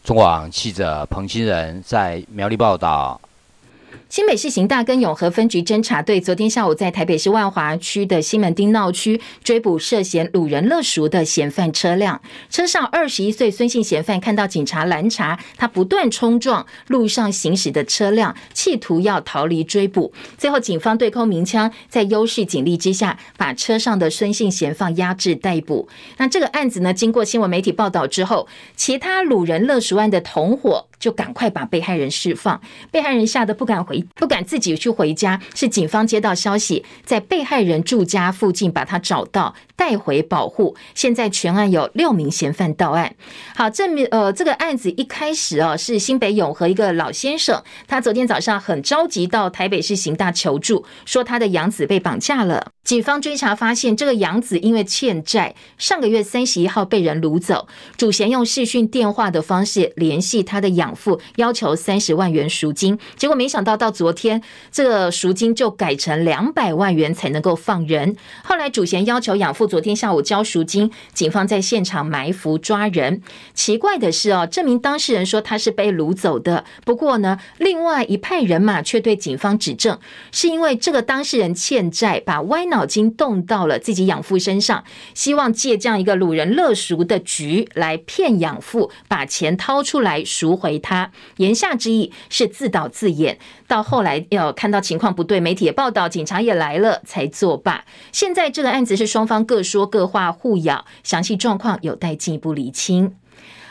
[0.03, 3.21] 中广记者彭清仁在苗栗报道。
[4.09, 12.19] 新北市刑大跟永和分局侦查队昨天下午在台北市万华区的西门町闹区追捕涉嫌掳人勒赎的嫌犯车辆，
[12.49, 20.11] 车上二十一岁孙姓嫌犯看到警察拦查，他不断冲撞路上行驶的车辆，企图要逃离追捕。
[20.39, 25.87] 最后警方对空鸣枪，在优势警力之下，把车上的孙姓嫌犯压制逮捕。
[26.17, 33.98] 那这个案子呢，经过新闻媒体报道之后，其他掳人勒赎案的同伙就赶快把被害人释放，被害人吓得不敢回。
[34.15, 40.77] 不敢自己去回家，是警方接到消息，在被害人住家附近把他找到，带回保护。
[40.95, 43.15] 现在全案有六名嫌犯到案。
[43.55, 52.73] 好，这名呃，这个案子一开始哦，是新北永和一个老先生，他昨天早上很着急到台北市刑大求助，说他的养子被绑架了。
[52.89, 63.91] 警方追查发现，这个养子因为欠债，上个月三十一号被人掳走，主嫌用视讯电话的方式联系他的养父，要求三十万元赎金，结果没想到到。
[63.91, 68.17] 昨天这个赎金就改成两百万元才能够放人。
[68.43, 73.21] 后来主嫌要求养父昨天下午交赎金，警方在现场埋伏抓人。
[73.53, 76.65] 奇怪的是哦，这名当事人说他是被掳走的。
[76.87, 79.99] 不过呢，另外一派人马却对警方指证，
[80.33, 91.11] 是因为这个当事人欠债，把歪脑 脑筋动到了自己养父身上，希望借这样一个鲁人乐赎的局来骗养父，把钱掏出来赎回他。
[91.39, 93.41] 言下之意是自导自演。
[93.67, 97.85] 到后来要看到情况不对，媒体也报道，警察也来了，才作罢。
[98.13, 103.17] 现在这个案子是双方各说各话，互咬，详细状况有待进一步厘清。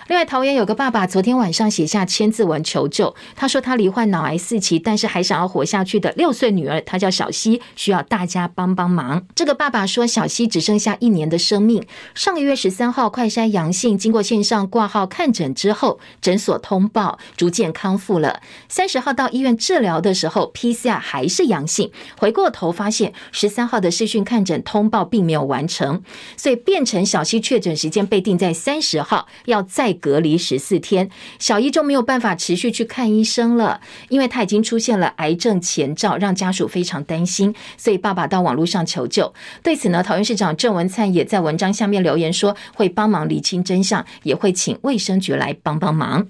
[0.08, 3.14] 另外，桃园有个爸爸昨天晚上写下千字文求救。
[3.36, 9.26] 他说他罹患脑癌四期，但是还想要活下去的六岁女儿，她叫小溪，需要大家帮帮忙。
[9.36, 11.86] 这个爸爸说，小溪只剩下一年的生命。
[12.16, 18.40] 上个月十三号快筛阳性，经过线上挂号看诊之后，诊所通报逐渐康复了。
[18.70, 21.92] 三十号到医院治疗的时候，PCR 还是阳性。
[22.18, 26.02] 回过头发现，十三号的视讯看诊通报并没有完成，
[26.38, 29.97] 所以变成小溪确诊时间被定在三十号，要再。
[29.98, 39.34] 隔离十四天，小一就没有办法持续去看医生了，因为他已经出现了癌症前兆，让家属非常担心，所以爸爸到网络上求救。
[39.62, 46.28] 对此呢，桃园市长郑文灿也在文章下面留言说，会帮忙厘清真相，也会请卫生局来帮帮忙。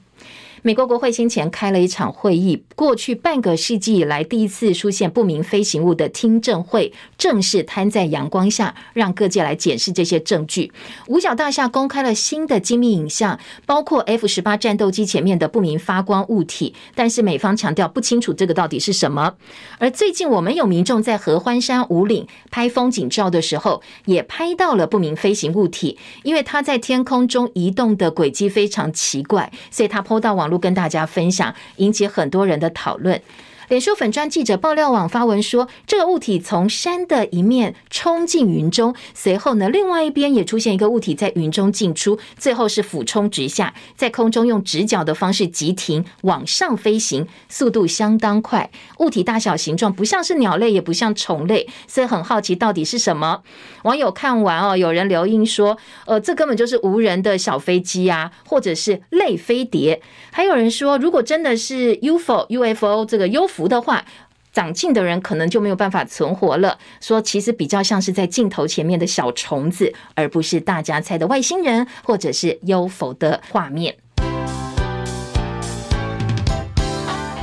[0.63, 10.71] 美国国会先前开了一场会议，过去半个世纪以来第一次出现不明飞行物的听证会，正式摊在阳光下，让各界来检视这些证据。
[11.07, 19.35] 五角大厦公开了新的机密影像，包括 F 十八战斗机前面的不明发光物体，但是美方强调不清楚这个到底是什么。
[19.77, 30.46] 而最近我们有民众在合欢山五岭拍风景照的时候，也拍到了不明飞行物体，因为它在天空中移动的轨迹非常奇怪，所以它 PO 到网。
[30.47, 33.21] 路跟大家分享，引起很多人的讨论。
[33.67, 48.71] 脸书粉专记者爆料网发文说，这个物体从山的一面冲进云中，随后呢，另外一边也出现一个物体在云中进出，最后是俯冲直下，在空中用直角的方式急停往上飞行，速度相当快。
[48.99, 53.41] 物体大小形状不像是鸟类，也不像虫类，所以很好奇到底是什么。
[53.83, 60.01] 网友看完哦，有人留言说，呃，这根本就是无人的小飞机啊，或者是类飞碟。
[60.31, 63.56] 还有人说，如果真的是 UFO、UFO 这个 UFO。
[63.57, 64.05] 服的话，
[64.53, 66.77] 长镜的人可能就没有办法存活了。
[67.01, 73.97] 说其实比较像是在镜头前面的小虫子，而不是大家猜的外星人或者是 UFO 的画面。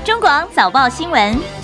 [0.05, 1.64] 中广早报新闻。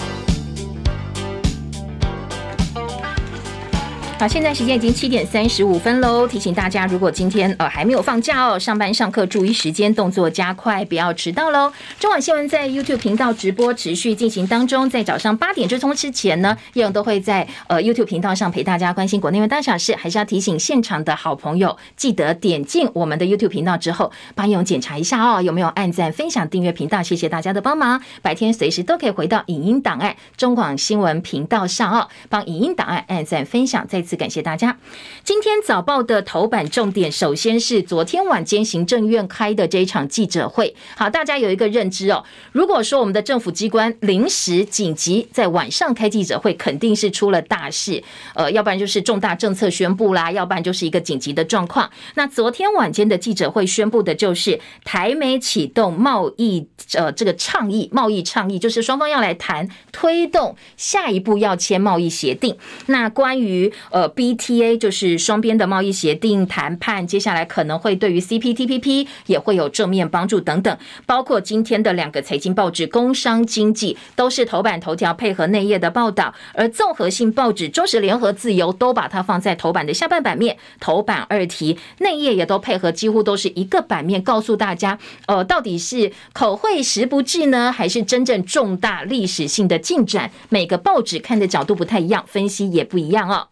[4.20, 6.28] 好，现在时间已经七点三十五分喽。
[6.28, 11.72] 提醒大家，如果今天呃还没有放假哦，上班上课注意时间，动作加快，不要迟到喽。
[11.98, 19.96] 中广新闻在 YouTube 频道直播持续进行当中，在早上八点追踪之前呢，叶勇都会在呃 YouTube 频道上陪大家关心国内外大小事。
[19.96, 27.98] 还是要提醒现场的好朋友，记得点进我们的 YouTube 频道之后，帮叶勇检查一下哦，有没有按赞、分享、订阅频道，谢谢大家的帮忙。
[28.20, 34.09] 白天随时都可以回到影音档案中广新闻频道上哦，帮影音档案按赞、分享，再次。
[34.16, 34.78] 感谢大家。
[35.24, 40.74] 今天早报的头版重点，首先是昨天晚间行政院开的这一场记者会。
[40.96, 42.22] 好，大家有一个认知哦。
[42.52, 48.02] 如果说我们的政府机关临时紧急在晚上开记者会，肯定是出了大事。
[48.34, 51.90] 呃，要不然就是重大政策宣布啦，要不然就是一个紧急的状况。
[52.14, 62.56] 那昨天晚间的记者会宣布的就是台美启动贸易呃这个倡议，贸易倡议就是双方要来谈推动下一步要签贸易协定。
[62.86, 63.99] 那关于呃。
[64.00, 70.74] 呃，BTA 就是双边的贸易协定谈判，接下来可能会对于 CPTPP 也会有正面帮助等等。
[71.04, 90.30] 包括今天的两个财经报纸《工商经济》都是头版头条配合内页的报道，而综合性报纸《中时联合自由》都把它放在头版的下半版面，头版二题，内页也都配合，几乎都是一个版面，告诉大家，呃，到底是口惠实不至呢，还是真正重大历史性的进展？
[90.48, 93.48] 每个报纸看的角度不太一样，分析也不一样哦。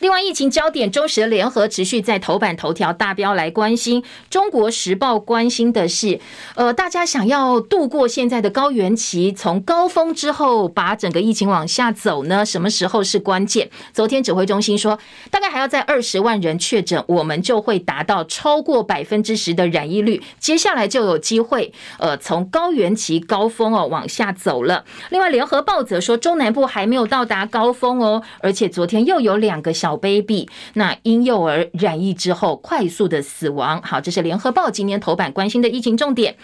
[0.00, 4.04] 另外，疫情焦点，中时联合持续在头版头条大标来关心。
[4.28, 6.20] 中国时报关心的是，
[6.54, 12.44] 呃，大家想要度过现在的高原期，从高峰之后把整个疫情往下走呢？
[12.44, 13.70] 什么时候是关键？
[13.94, 14.98] 昨天指挥中心说，
[15.30, 24.84] 大概还要在二十万人确诊，我们就会达到超过百分之十的染疫率，接下来就有机会，呃，从高原期高峰哦往下走了。
[25.08, 29.85] 另外，联合报则说，中南部还没有到达高峰哦，而且昨天又有两个小。
[29.86, 33.80] 小 baby，那婴幼儿染疫之后快速的死亡。
[33.82, 36.34] 好，这是联合报今年头版关心的疫情重点。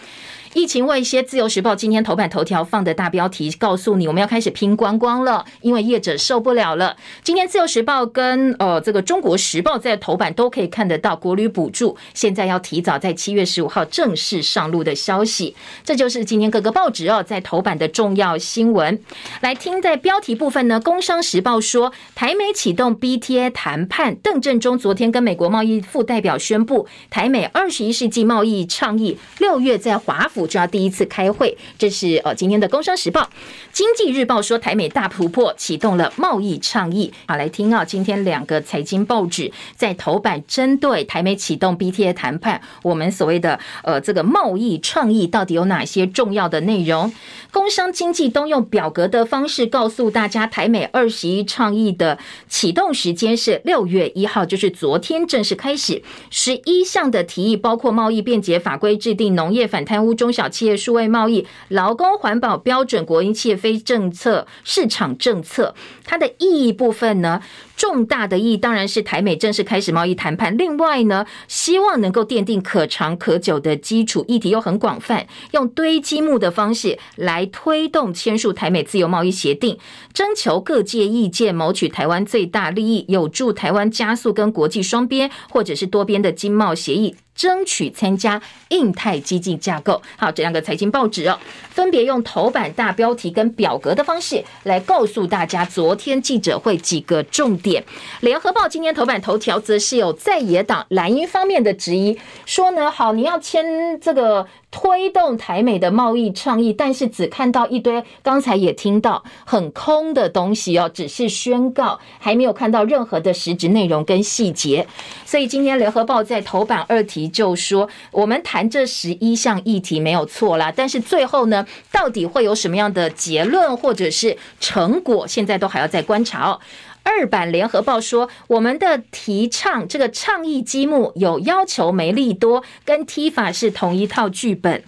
[0.55, 6.95] 疫情威胁，自由时报今天头版头条放的大标题告诉你，我们要开始拼观光了，因为业者受不了了。
[7.23, 15.57] 今天自由时报跟呃这个中国时报在头版都可以看得到国旅补助，现在要提早在七月十五号正式上路的消息。
[15.85, 19.01] 这就是今天各个报纸哦在头版的重要新闻。
[19.41, 31.57] 来听在标题部分呢，工商时报说台美启动 BTA 谈判，邓正中昨天跟美国贸易副代表宣布，台美二十一世纪贸易倡议六月在华府就要第一次开会。
[31.79, 33.29] 这是呃今天的工商时报。
[33.73, 37.13] 经济日报说台美大突破，启动了贸易倡议。
[37.27, 47.13] 好，来听啊，今天两个财经报纸在头版针对台美启动 BTA 谈判，我们所谓的呃这个贸易倡议到底有哪些重要的内容？
[47.51, 52.19] 工商经济都用表格的方式告诉大家，台美二十一倡议的
[52.49, 56.03] 启动时间是六月一号，就是昨天正式开始。
[56.31, 65.75] 十一项的提议包括贸易便捷法规制定、农业反贪污、中小企业数位贸易、劳工环保标准、国营企业非政策市场政策。
[66.05, 67.43] 它的意义部分呢？
[67.83, 70.57] 重大的意义当然是台美正式开始贸易谈判。
[70.57, 79.77] 另外呢，希望能够奠定可长可久的基础，议题又很广泛，用堆积木的方式来推动签署台美自由贸易协定，
[80.15, 87.17] 征求各界意见，谋取台湾最大利益，有助台湾加速跟国际双边或者是多边的经贸协议。
[87.35, 90.03] 争取参加印太经济架构。
[90.19, 91.39] 好，这两个财经报纸哦，
[91.71, 97.72] 分别用头版大标题跟表格的方式来告诉大家昨天记者会几个重点。
[98.21, 104.47] 联合报今天头版头条则是有在野党蓝营方面的质疑，说呢，好，你要签这个。
[104.75, 114.87] 推动台美的贸易倡议，但是只看到一堆，刚才也听到很空的东西哦，只是宣告，还没有看到任何的实质内容跟细节。
[115.27, 126.59] 所以今天联合报在头版二题就说，我们谈这十一项议题没有错啦，但是最后呢，到底会有什么样的结论或者是成果，现在都还要再观察哦。
[127.03, 134.85] 二版联合报说，我们的提倡这个倡议积木有要求梅利多，跟踢法是同一套剧本。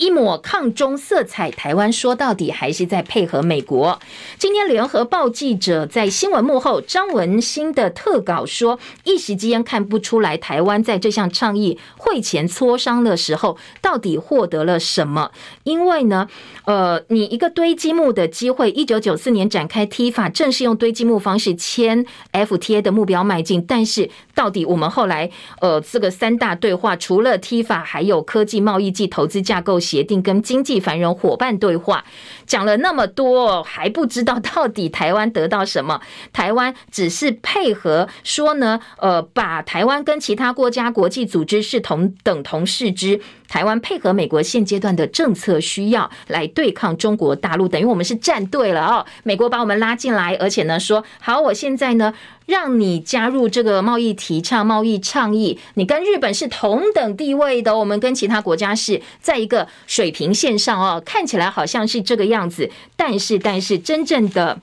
[0.00, 4.00] 一抹抗中色彩，台湾说到底还是在配合美国。
[4.38, 15.32] 今天联合报记者在新闻幕后张文新的特稿说，一时之间看不出来台湾在这项倡议会前磋商的时候到底获得了什么。
[15.64, 16.26] 因为呢，
[16.64, 23.62] 呃，你一个堆积木的机会，一九九四年展开 T 法正是用堆积木方式签 FTA 的目标迈进。
[23.68, 25.30] 但是到底我们后来
[25.60, 29.78] 呃这个三大对话，除了 T 法还有科技贸易暨投资架构。
[29.90, 32.04] 协定跟经济繁荣伙伴对话，
[32.46, 36.00] 讲了那么多，还不知道到底台湾得到什么？
[36.32, 43.20] 台湾只是配合说呢，呃，把台湾跟其他国家、国际组织视同等同视之。
[43.48, 49.04] 台湾配合美国现阶段的政策需要来对抗中国大陆，等于我们是站队了哦。
[49.24, 52.14] 美国把我们拉进来，而且呢说好，我现在呢
[52.50, 61.00] 让你加入这个贸易提倡、贸易倡议，你跟日本是同等地位的，我们跟其他国家是在一个水平线上哦。
[61.06, 64.60] 看起来好像是这个样子，但是但是真正的。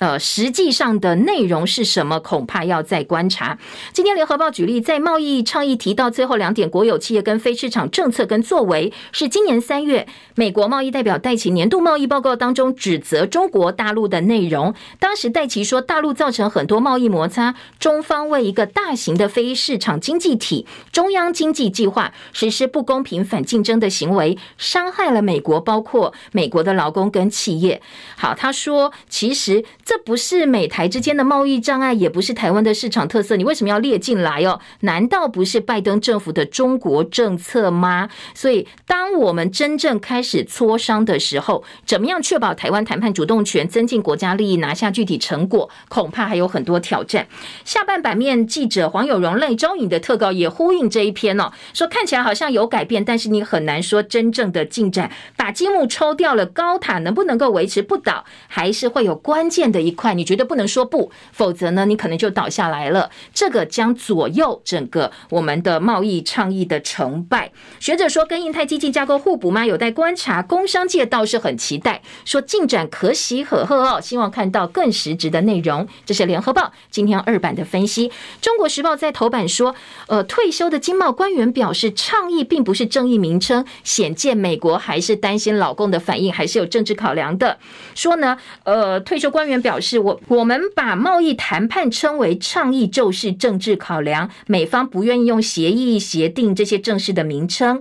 [0.00, 2.18] 呃，实际上的内容是什么？
[2.20, 3.58] 恐怕要再观察。
[3.92, 14.74] 今天联合报举例，在贸易倡议提到最后两点，国有企业跟非市场政策跟作为，是今年三月美国贸易代表戴琪年度贸易报告当中指责中国大陆的内容。
[14.98, 27.82] 当时戴琪说，大陆造成很多贸易摩擦，中方为一个大型的非市场经济体中央经济计划实施不公平反竞争的行为，伤害了美国，包括美国的劳工跟企业。
[28.16, 29.62] 好，他说，其实。
[29.90, 34.60] 这不是美台之间的贸易障碍，也不是台湾的市场特色，你为什么要列进来哦？
[34.82, 38.08] 难道不是拜登政府的中国政策吗？
[38.32, 47.26] 所以，当我们真正开始磋商的时候，怎么样确保台湾谈判主动权，增进国家利益，拿下具体成果，恐怕还有很多挑战。
[47.64, 55.10] 下半版面记者黄有荣、赖昭颖的特稿也呼应这一篇哦，说看起来好像有改变，但是你很难说真正的进展。
[55.36, 59.79] 把积木抽掉了，高塔能不能够维持不倒，还是会有关键的。
[59.80, 63.10] 一块，你绝对不能说不，否则呢，你可能就倒下来了。
[63.32, 67.50] 这个将左右整个我们的贸易倡议的成败。
[67.78, 69.64] 学者说，跟印太经济架构互补吗？
[69.64, 70.42] 有待观察。
[70.42, 75.88] 工商界倒是很期待，说进展可喜可贺哦，希望看到更实质的内容。
[76.04, 78.12] 这是联合报今天二版的分析。
[78.40, 79.74] 中国时报在头版说，
[80.08, 87.58] 呃，退休的经贸官员表示，倡议并不是正义名称，显见美国还是担心老共的反应，还是有政治考量的。
[87.94, 89.69] 说呢，呃，退休官员表。
[89.70, 97.80] 表示，我我们把贸易谈判称为倡议，就是政治考量，美方不愿意用协议、协定这些正式的名称。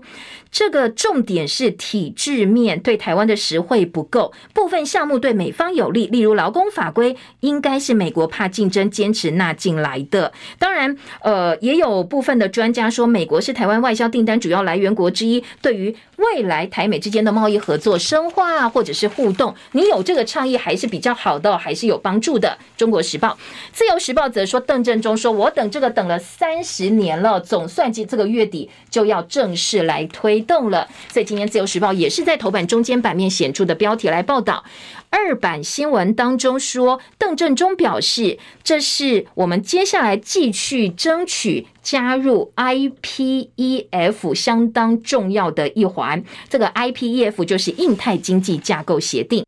[0.52, 10.34] 这个重点是体制面对台湾的实惠不够，部分项目对美方有利，例如劳工法规，应该是美国怕竞争坚持纳进来的。
[10.58, 22.58] 当然，呃，也有部分的专家说，美国是台湾外销订单主要来源国之一，对于未来台美之间的贸易合作深化或者是互动，你有这个倡议还是比较好的，还是有帮助的。
[22.76, 23.38] 中国时报、
[23.72, 30.38] 自由时报则说，邓振中说，我等这个等了三十年了，总算计这个月底就要正式来推。
[30.41, 34.63] 动了，所以今天《自由时报》也是在头版中间版面显著的标题来报道。
[35.11, 46.23] 二版新闻当中说，邓正中表示，这是我们接下来继续争取加入 IPEF 相当重要的一环。
[46.47, 49.43] 这个 IPEF 就是印太经济架构协定。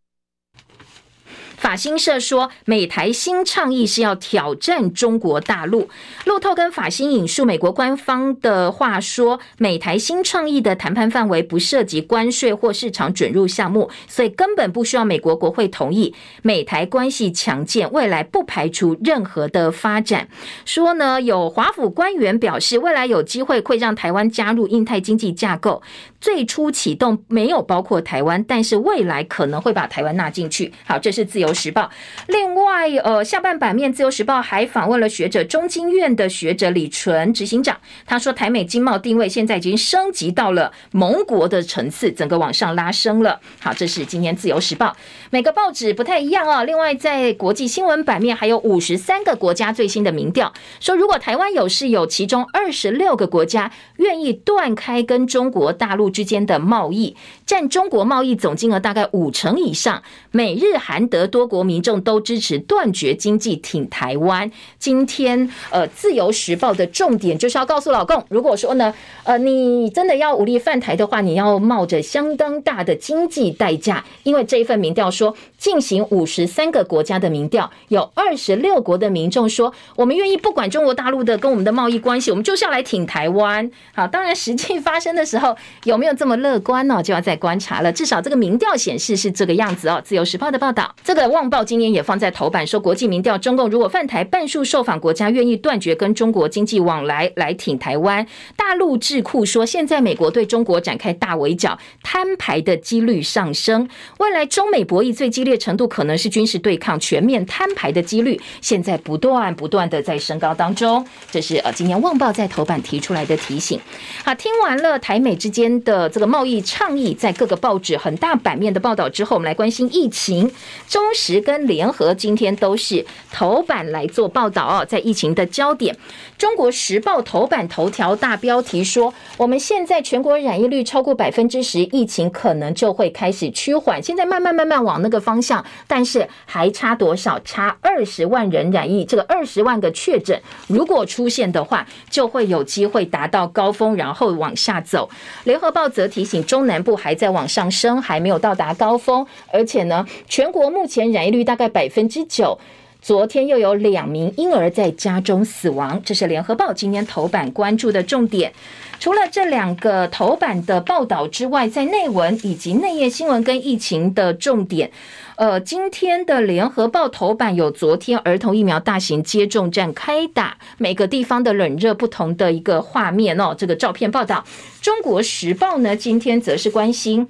[1.61, 5.87] 法新社说，美台新倡议是要挑战中国大陆。
[6.25, 16.15] 路透跟法新引述美国官方的话说，美台新倡议的谈判范围不涉及关税或市场准入项目，所以根本不需要美国国会同意。
[16.41, 20.27] 美台关系强健，未来不排除任何的发展。
[20.65, 25.83] 说呢，有华府官员表示，未来有机会会让台湾加入印太经济架构。
[26.21, 30.71] 最初启动没有包括台湾，但是未来可能会把台湾纳进去。
[30.85, 31.89] 好，这是自由时报。
[32.27, 43.39] 另外，呃，下半版面，自由时报还访问了学者中经院的学者李淳执行长，他说台美经贸定位现在已经升级到了盟国的层次，整个往上拉升了。
[43.59, 44.95] 好，这是今天自由时报。
[45.31, 46.63] 每个报纸不太一样啊。
[46.63, 57.15] 另外，在国际新闻版面还有五十三个国家最新的民调，说如果台湾有事，有其中二十六个国家愿意断开跟中国大陆之间的贸易，
[57.51, 60.01] 占中国贸易总金额大概五成以上。
[60.31, 64.49] 美日韩德多国民众都支持断绝经济，挺台湾。
[64.79, 68.93] 今天，呃，自由时报的重点就是要告诉老共，如果说呢，
[69.25, 83.69] 呃，你真的要武力犯台的话，你要冒着相当大的经济代价，因为这一份民调说进行五十三个国家的民调，有二十六国的民众说，我们愿意不管中国大陆的跟我们的贸易关系，我们就是要来挺台湾。
[83.93, 87.03] 好，当然实际发生的时候有没有这么乐观呢？
[87.03, 87.91] 就要再观察了。
[87.91, 89.99] 至少这个民调显示是这个样子哦。
[90.05, 98.25] 自由时报的报道，这个《旺报》今年也放在头版，说国际民调，中共如果犯台，半数受访国家愿意断绝跟中国经济往来，来挺台湾。
[98.55, 103.89] 大陆智库说，现在美国对中国展开大围剿，摊牌的几率上升，
[104.19, 105.57] 未来中美博弈最激烈。
[105.57, 111.05] 程度可能是军事对抗全面摊牌的几率，现在不断不断的在升高当中。
[111.29, 113.79] 这是呃，今年《旺报》在头版提出来的提醒。
[114.25, 120.51] 好，听完了台美之间的这个贸易倡议，在各个报纸很大版面的报道之后，我们来关心疫情。
[120.87, 125.95] 中时跟联合今天都是头版来做报道哦，在疫情的焦点。
[126.37, 134.01] 中国时报头版头条大标题说，我们现在全国染疫率超过百分之十，疫情可能就会开始趋缓。
[134.01, 137.39] 现在慢慢慢慢往那个方向，但是还差多少？
[137.43, 145.09] 差二十万人染疫，这个二十万个确诊，如果出现的话，就会有机会达到高峰，然后往下走。
[145.43, 152.57] 联合报则提醒，中南部还还在往上升，还没有到达高峰，而且呢，全国目前染疫率大概百分之九。
[153.01, 158.53] 昨天又有两名婴儿在家中死亡，这是联合报今天头版关注的重点。
[158.99, 164.91] 除了这两个头版的报道之外，在内文以及内页新闻跟疫情的重点，
[165.35, 174.45] 呃，今天的联合报头版有昨天儿童疫苗大型接种站开打，每个地方的冷热不同的一个画面哦，这个照片报道。
[174.79, 177.27] 中国时报呢，今天则是关心。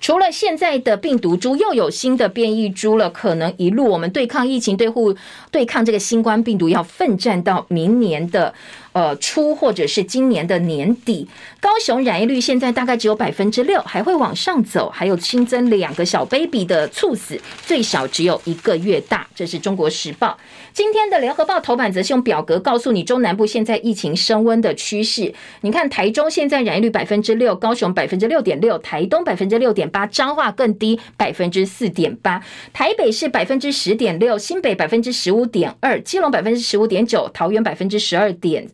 [0.00, 5.14] 除了现在的病毒株，又有新的变异株了，可能一路我们对抗疫情、对付
[5.50, 8.52] 对抗这个新冠病毒，要奋战到明年的。
[8.94, 11.28] 呃，初或者是今年的年底，
[11.60, 19.26] 高雄染疫率现在大概只有百分之六，还会往上走，还有新增两个小 baby 的猝死，最小只有一个月大。
[19.34, 20.38] 这是中国时报
[20.72, 25.34] 今天的联合报头版，则是用表格告诉你中南部现在疫情升温的趋势。
[25.62, 32.40] 你看台中现在染疫率百分之六，高雄百分之六点六，台东百分之六点八，彰化更低百分之四点八，
[32.72, 38.64] 台北是百分之十点六，新北百分之十五点二，基隆百分之十五点九，桃园百分之十二点。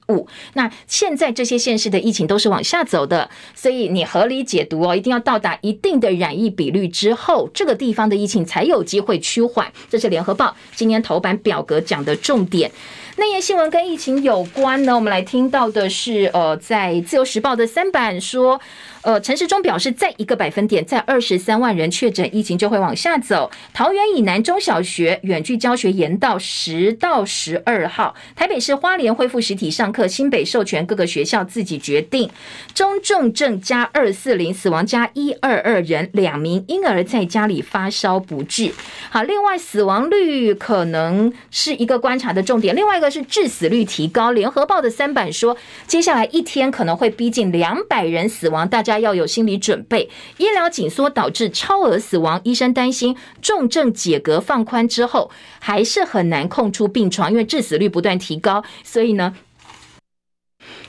[0.54, 9.72] 那现在这些县市的疫情都是往下走的，所以你合理解读哦，一定要到达一定的染疫比率之后，这个地方的疫情才有机会趋缓。
[9.88, 12.70] 这是联合报今天头版表格讲的重点。
[13.16, 18.60] 内页新闻跟疫情有关呢，我们来听到的是，呃，在自由时报的三版说。
[19.02, 23.50] 呃，陈时中表示，再一个百分点，在二十三万人确诊，疫情就会往下走。
[23.72, 28.14] 桃园以南中小学远距教学延到十到十二号。
[28.36, 32.28] 台北市花莲恢复实体上课，新北授权各个学校自己决定。
[32.74, 38.70] 中重症加二四零，死亡加一二二人，两名婴儿在家里发烧不治。
[39.08, 44.30] 好，另外死亡率可能是一个观察的重点，另外一个是致死率提高。
[44.30, 45.56] 联合报的三版说，
[45.88, 49.00] 接下来一天可能会逼近两百人死亡，大家。
[49.00, 59.34] 要有心理准备，医疗紧缩导致超额死亡，医生担心重症解隔放宽之后，还是很难空出病床，因为致死率不断提高，所以呢，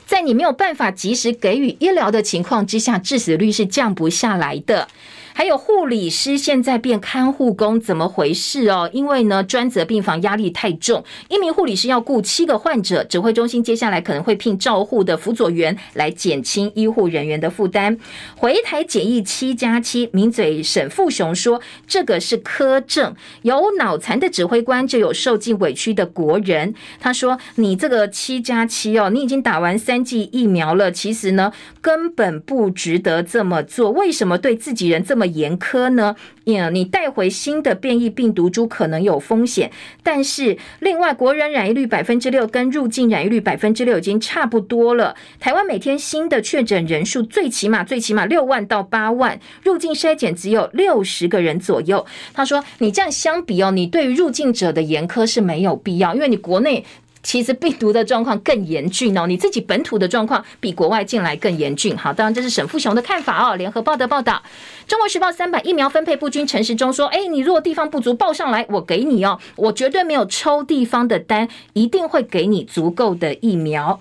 [0.05, 4.89] 在你没有办法及时给予医疗的情况之下，致死率是降不下来的。
[5.33, 8.89] 还有护理师现在变看护工，怎么回事哦？
[8.91, 17.97] 因为呢，专责病房压力太重，一名护理师要顾七个患者，指挥中心接下来可能会聘照护的辅佐员来减轻医护人员的负担。
[18.35, 26.75] 回台检疫七加七，名嘴沈富雄说这个是科政，有脑残的指挥官就有受尽委屈的国人。
[26.99, 33.91] 他说你这个七加七哦，你已经打完三剂疫苗了，其实呢根本不值得这么做。
[33.91, 35.20] 为什么对自己人这么？
[35.21, 36.15] 这么严苛呢？
[36.45, 45.15] 你带回新的变异病毒株可能有风险，但是另外国人染疫率百分之六，跟入境染疫率百分之六已经差不多了。
[45.39, 52.03] 台湾每天新的确诊人数最起码最起码六万到八万，入境筛检只有六十个人左右。
[52.33, 56.83] 他说：“你这样相比哦，你对于入境者的严苛是没有必要，因为你国内。”
[57.23, 61.95] 其实病毒的状况更严峻哦，你自己本土的状况比国外进来更严峻。
[61.97, 63.55] 好，当然这是沈富雄的看法哦。
[63.55, 64.41] 联合报的报道，
[64.87, 73.99] 中国时报三百疫苗分配不均，陈时中说：“哎，你如果地方不足报上来，我给你哦，我绝对没有抽地方的单，一定会给你足够的疫苗。”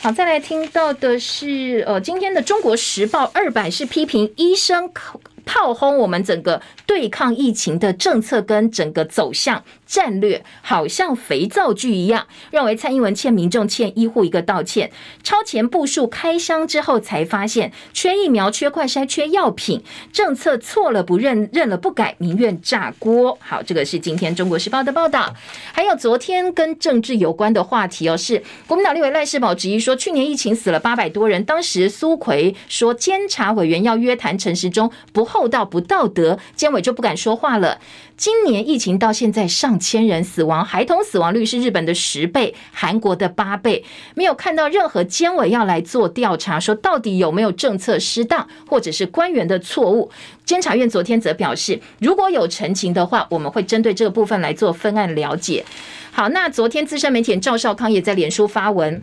[0.00, 9.62] 好，再来听到的是，呃，今天的中国时报二版是批评医生口炮轰我们整个对抗疫情的政策跟整个走向。
[9.84, 14.90] 战略好像肥皂剧一样，认为蔡英文欠民众、欠医护一个道歉。
[15.22, 23.36] 超前部署开箱之后，才发现缺疫苗、缺快筛、缺药品，政策错了不认，认了不改，民怨炸锅。
[23.42, 25.34] 好，这个是今天中国时报的报道。
[25.72, 37.78] 还有昨天跟政治有关的话题哦，是国民党立委赖世宝质疑说，去年疫情死了八百多人，当时苏奎说监察委员要约谈陈时中，不厚道、不道德，监委就不敢说话了。
[38.18, 43.82] 今年疫情到现在上千人死亡，孩童死亡率是日本的十倍，韩国的八倍。
[44.14, 50.10] 没有看到任何监委要来做调查，说到底有没有政策失当，或者是官员的错误。
[50.44, 55.64] 监察院昨天则表示，如果有陈情的话，我们会针对这个部分来做分案了解。
[56.12, 59.02] 好，那昨天资深媒体人赵少康也在脸书发文。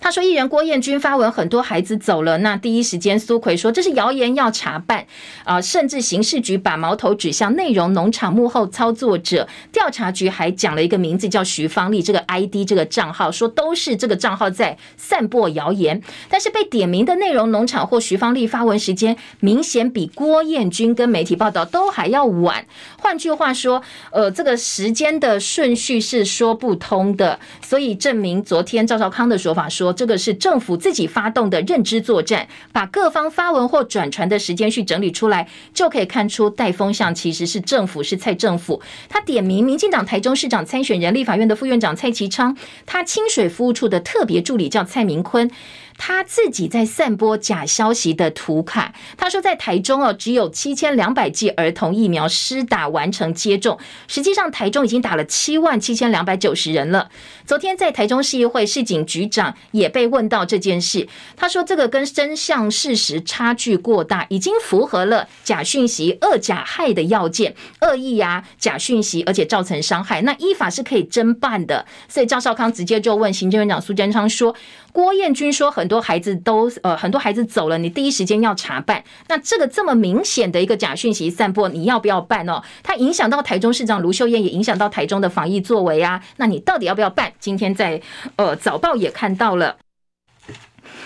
[0.00, 2.38] 他说，艺人郭彦均发文，很多孩子走了。
[2.38, 5.04] 那第一时间，苏奎说这是谣言，要查办
[5.44, 5.60] 啊！
[5.60, 9.48] 甚至刑事局把矛头指向内容农场幕后操作者。
[9.72, 16.00] 调查局还讲了一个名字叫徐芳丽，这个 ID 这个账号说都是这个账号在散播谣言。
[16.28, 22.64] 但是被点名的内容农场或徐芳丽发文时间，明显比郭彦均跟媒体报道都还要晚。
[22.98, 23.82] 换句话说，
[24.12, 27.40] 呃，这个时间的顺序是说不通的。
[27.60, 29.87] 所以证明昨天赵少康的说法说。
[29.92, 38.80] 这个是政府自己发动的认知作战，把各方发文或转传的时间去整理出来，就可以看出带风向其实是政府，是蔡政府。
[39.08, 45.50] 他点名民进党台中市长参选人、立法院的副院长蔡其昌，他清水服务处的特别助理叫蔡明坤。
[45.98, 57.10] 他自己在散播假消息的图卡，他说在台中哦，只有七千两百剂儿童疫苗施打完成接种，实际上台中已经打了七万七千两百九十人了。
[57.44, 71.84] 昨天在台中市议会，市警局长也被问到这件事，他说这个跟真相事实差距过大，已经符合了假讯息恶假害的要件，恶意呀假讯息，而且造成伤害，那依法是可以侦办的。
[72.08, 74.54] 所以赵少康直接就问行政院长苏贞昌说。
[74.98, 79.04] 郭彦均说：“很多孩子都呃，很多孩子走了，你第一时间要查办。
[79.28, 82.60] 那这个这么明显的一个假讯息散播，你要不要办哦？
[82.82, 86.20] 它影响到台中市长卢秀燕，也影响到台中的防疫作为啊。
[86.38, 87.32] 那你到底要不要办？
[87.38, 88.02] 今天在
[88.34, 89.76] 呃早报也看到了，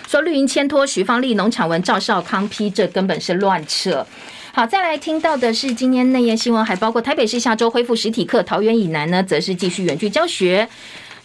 [0.09, 4.07] 说绿营牵拖徐芳丽农场文，赵少康批，这根本是乱扯。
[4.55, 10.67] 好，再来听到的是今天内页新闻，还包括台北市下周恢复实体课，桃园以南呢，则是继续远距教学。”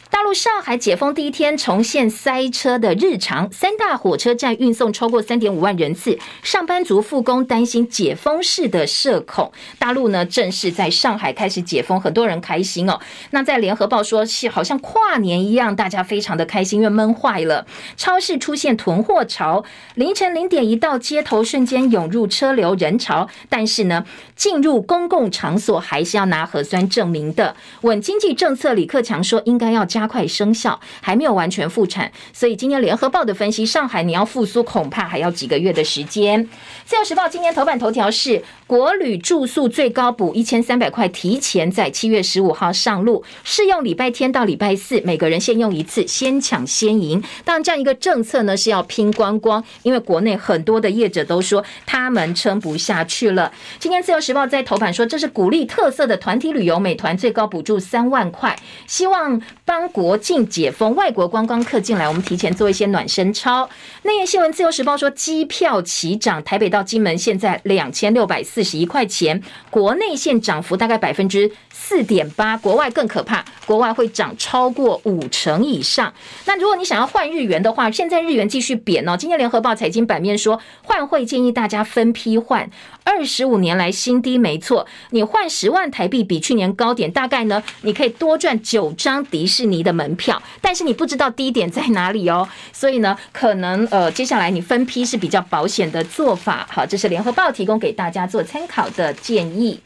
[0.10, 9.52] 大陆上海解封第一天重现塞车的日常，三大火车站运送超过三点五万人次，上班族复工担心解封式的社恐。
[9.78, 13.00] 大陆呢正式在上海开始解封，很多人开心哦。
[13.32, 17.66] 那在联合报说是好像跨年一样，大家非常的开心，因为闷坏了。
[17.96, 19.64] 超市出现囤货潮，
[19.96, 24.06] 凌晨零点一到，街头瞬间涌入车流人潮，但是呢，
[24.36, 27.56] 进入公共场所还是要拿核酸证明的。
[27.82, 36.48] 稳经济政策，李克强说应该要加快生效，还没有完全复产，所以今天联合报的分析，上海你要复苏恐怕还要几个月的时间。
[36.88, 47.22] 自由时报今天头版头条是国旅住宿最高补一千三百块，提前在七月十五号上路，适用礼拜天到礼拜四，每个人先用一次，先抢先赢。
[47.44, 53.52] 当然，这样一个政策呢是要拼观光，因为国内很多的业者都说他们撑不下去了。
[53.80, 63.70] 今天自由时报在头版说，这是鼓励特色的团体旅游，美团最高补助三万块，希望帮国境解封，外国观光客进来，我们提前做一些暖身操。
[64.04, 76.14] 内页新闻，自由时报说，机票齐涨，台北到到金门现在两千六百四十一块钱，国内线涨幅大概百分之四点八，国外更可怕，国外会涨超过五成以上。
[76.46, 79.18] 那如果你想要换日元的话，现在日元继续贬哦。
[79.18, 82.70] 今天联合报财经版面说，换汇建议大家分批换，
[83.08, 84.86] 二十五年来新低，没错。
[85.12, 92.50] 你换十万台币，比去年高点，大概呢，你可以多赚九张迪士尼的门票，但是你不知道低点在哪里哦。
[92.74, 96.68] 所以呢，可能呃，接下来你分批是比较保险的做法。
[96.70, 99.80] 好，这是联合报提供给大家做参考的建议。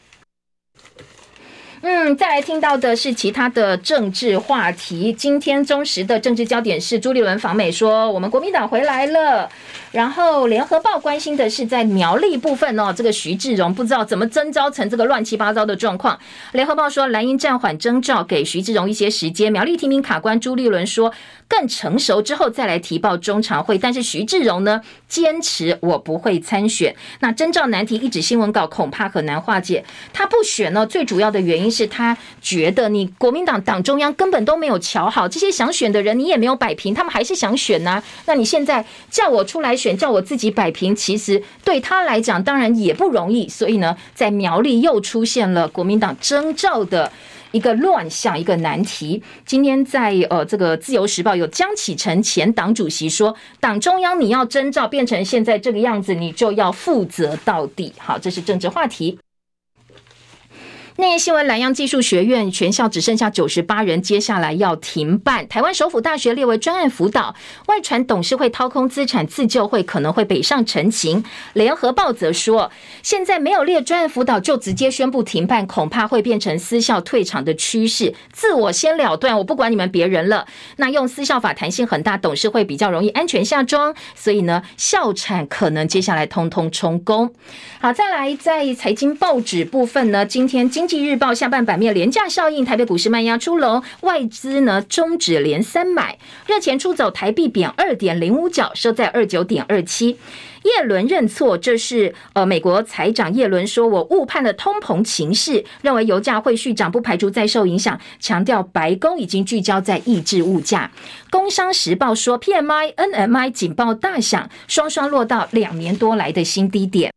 [1.84, 5.12] 嗯，再来听到的是其他的政治话题。
[5.12, 9.48] 今天中时的政治焦点是朱立伦访美说，我们国民党回来了。
[9.92, 16.18] 然后联合报关心的是在苗栗部分哦，这个徐志荣不知道怎么征召成这个乱七八糟的状况。
[16.52, 19.52] 联合报说蓝营暂缓征召，给徐志荣一些时间。
[19.52, 21.12] 苗栗提名卡关朱立伦说。
[21.48, 26.96] 更成熟之后再来提报中常会，但是徐志荣呢坚持我不会参选。
[27.20, 29.84] 那征召难题一纸新闻稿恐怕很难化解。
[30.14, 43.48] 他不选呢，最主要的原因是他觉得你国民党党中央根本都没有瞧好这些想选的人，你也没有摆平，他们还是想选呐、那你现在叫我出来选，叫我自己摆平，其实对他来讲当然也不容易。
[43.48, 47.10] 所以呢，在苗栗又出现了国民党征召的。
[47.52, 49.22] 一个乱象，一个难题。
[49.44, 57.92] 今天在呃这个自由时报有江启臣前党主席说，党中央你要征召变成现在这个样子，你就要负责到底。
[57.98, 59.18] 好，这是政治话题。
[60.98, 65.48] 内页新闻：兰阳技术学院全校只剩下九十八人，接下来要停办。
[65.48, 67.34] 台湾首府大学列为专案辅导，
[67.66, 71.24] 外传董事会掏空资产自救会可能会北上陈情。
[71.54, 72.70] 联合报则说，
[73.02, 78.14] 现在没有列专案辅导就直接宣布停办，恐怕会变成私校退场的趋势。
[78.30, 80.46] 自我先了断，我不管你们别人了。
[80.76, 87.32] 那用私校法弹性很大，董事会比较容易安全下庄，所以呢，校产可能接下来通通充公。
[87.80, 90.81] 好，再来在财经报纸部分呢，今天今。
[90.82, 100.18] 经济日报下半版面，廉价效应，台北股市卖压出笼，外资呢终止连三买，热钱出走，台币贬二点零五角，收在二九点二七。
[100.64, 110.90] 叶伦认错，这是呃美国财长叶伦说，我误判了通膨情势，认为油价会续涨，不排除再受影响，强调白宫已经聚焦在抑制物价。
[111.30, 117.12] 工商时报说，PMI、NMI 警报大响，双双落到两年多来的新低点。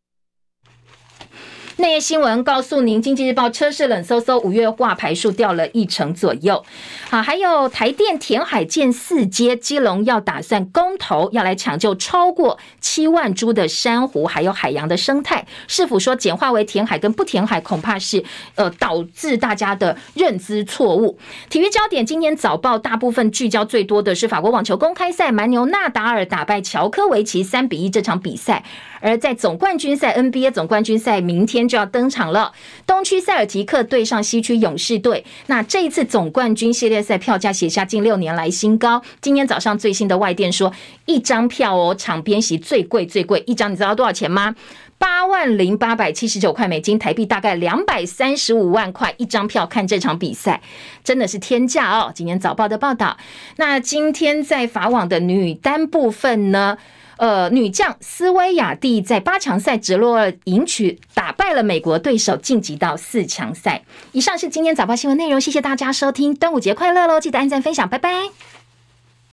[1.78, 6.64] 内页新闻告诉您，《经济日报》车市冷飕飕，五月挂牌数掉了一成左右。
[7.10, 15.46] 好，还有台电填海建四街，基隆要打算公投，要来抢救超过七万株的珊瑚，还有海洋的生态。
[15.68, 18.24] 市府说简化为填海跟不填海，恐怕是
[18.56, 21.20] 呃导致大家的认知错误。
[21.50, 28.64] 体育焦点，今天早报大部分聚焦最多的是法国网球公开赛，蛮牛纳达尔打败乔科维奇三比一这场比赛。
[29.02, 32.52] 而在总冠军赛 NBA 总冠军赛，明天就要登场了。
[32.86, 35.26] 东区塞尔提克对上西区勇士队。
[35.48, 39.02] 那这一次总冠军系列赛票价写下近六年来新高。
[39.22, 40.72] 今天早上最新的外电说，
[41.06, 44.56] 一张票哦，场边席最贵最贵，一张你知道多少钱吗？
[44.98, 50.62] 八万零八百七十九块美金，台币大概两百三十五万块一张票看这场比赛，
[51.04, 52.12] 真的是天价哦。
[52.16, 53.18] 今天早报的报道。
[53.58, 56.78] 那今天在法网的女单部分呢？
[57.18, 63.84] 呃，女将斯威亚蒂在八强赛直落赢取，打败了美国对手，晋级到四强赛。
[64.12, 67.20] 以上是今天早报新闻内容，谢谢大家收听，端午节快乐喽！
[67.20, 68.65] 记得按赞分享，拜拜。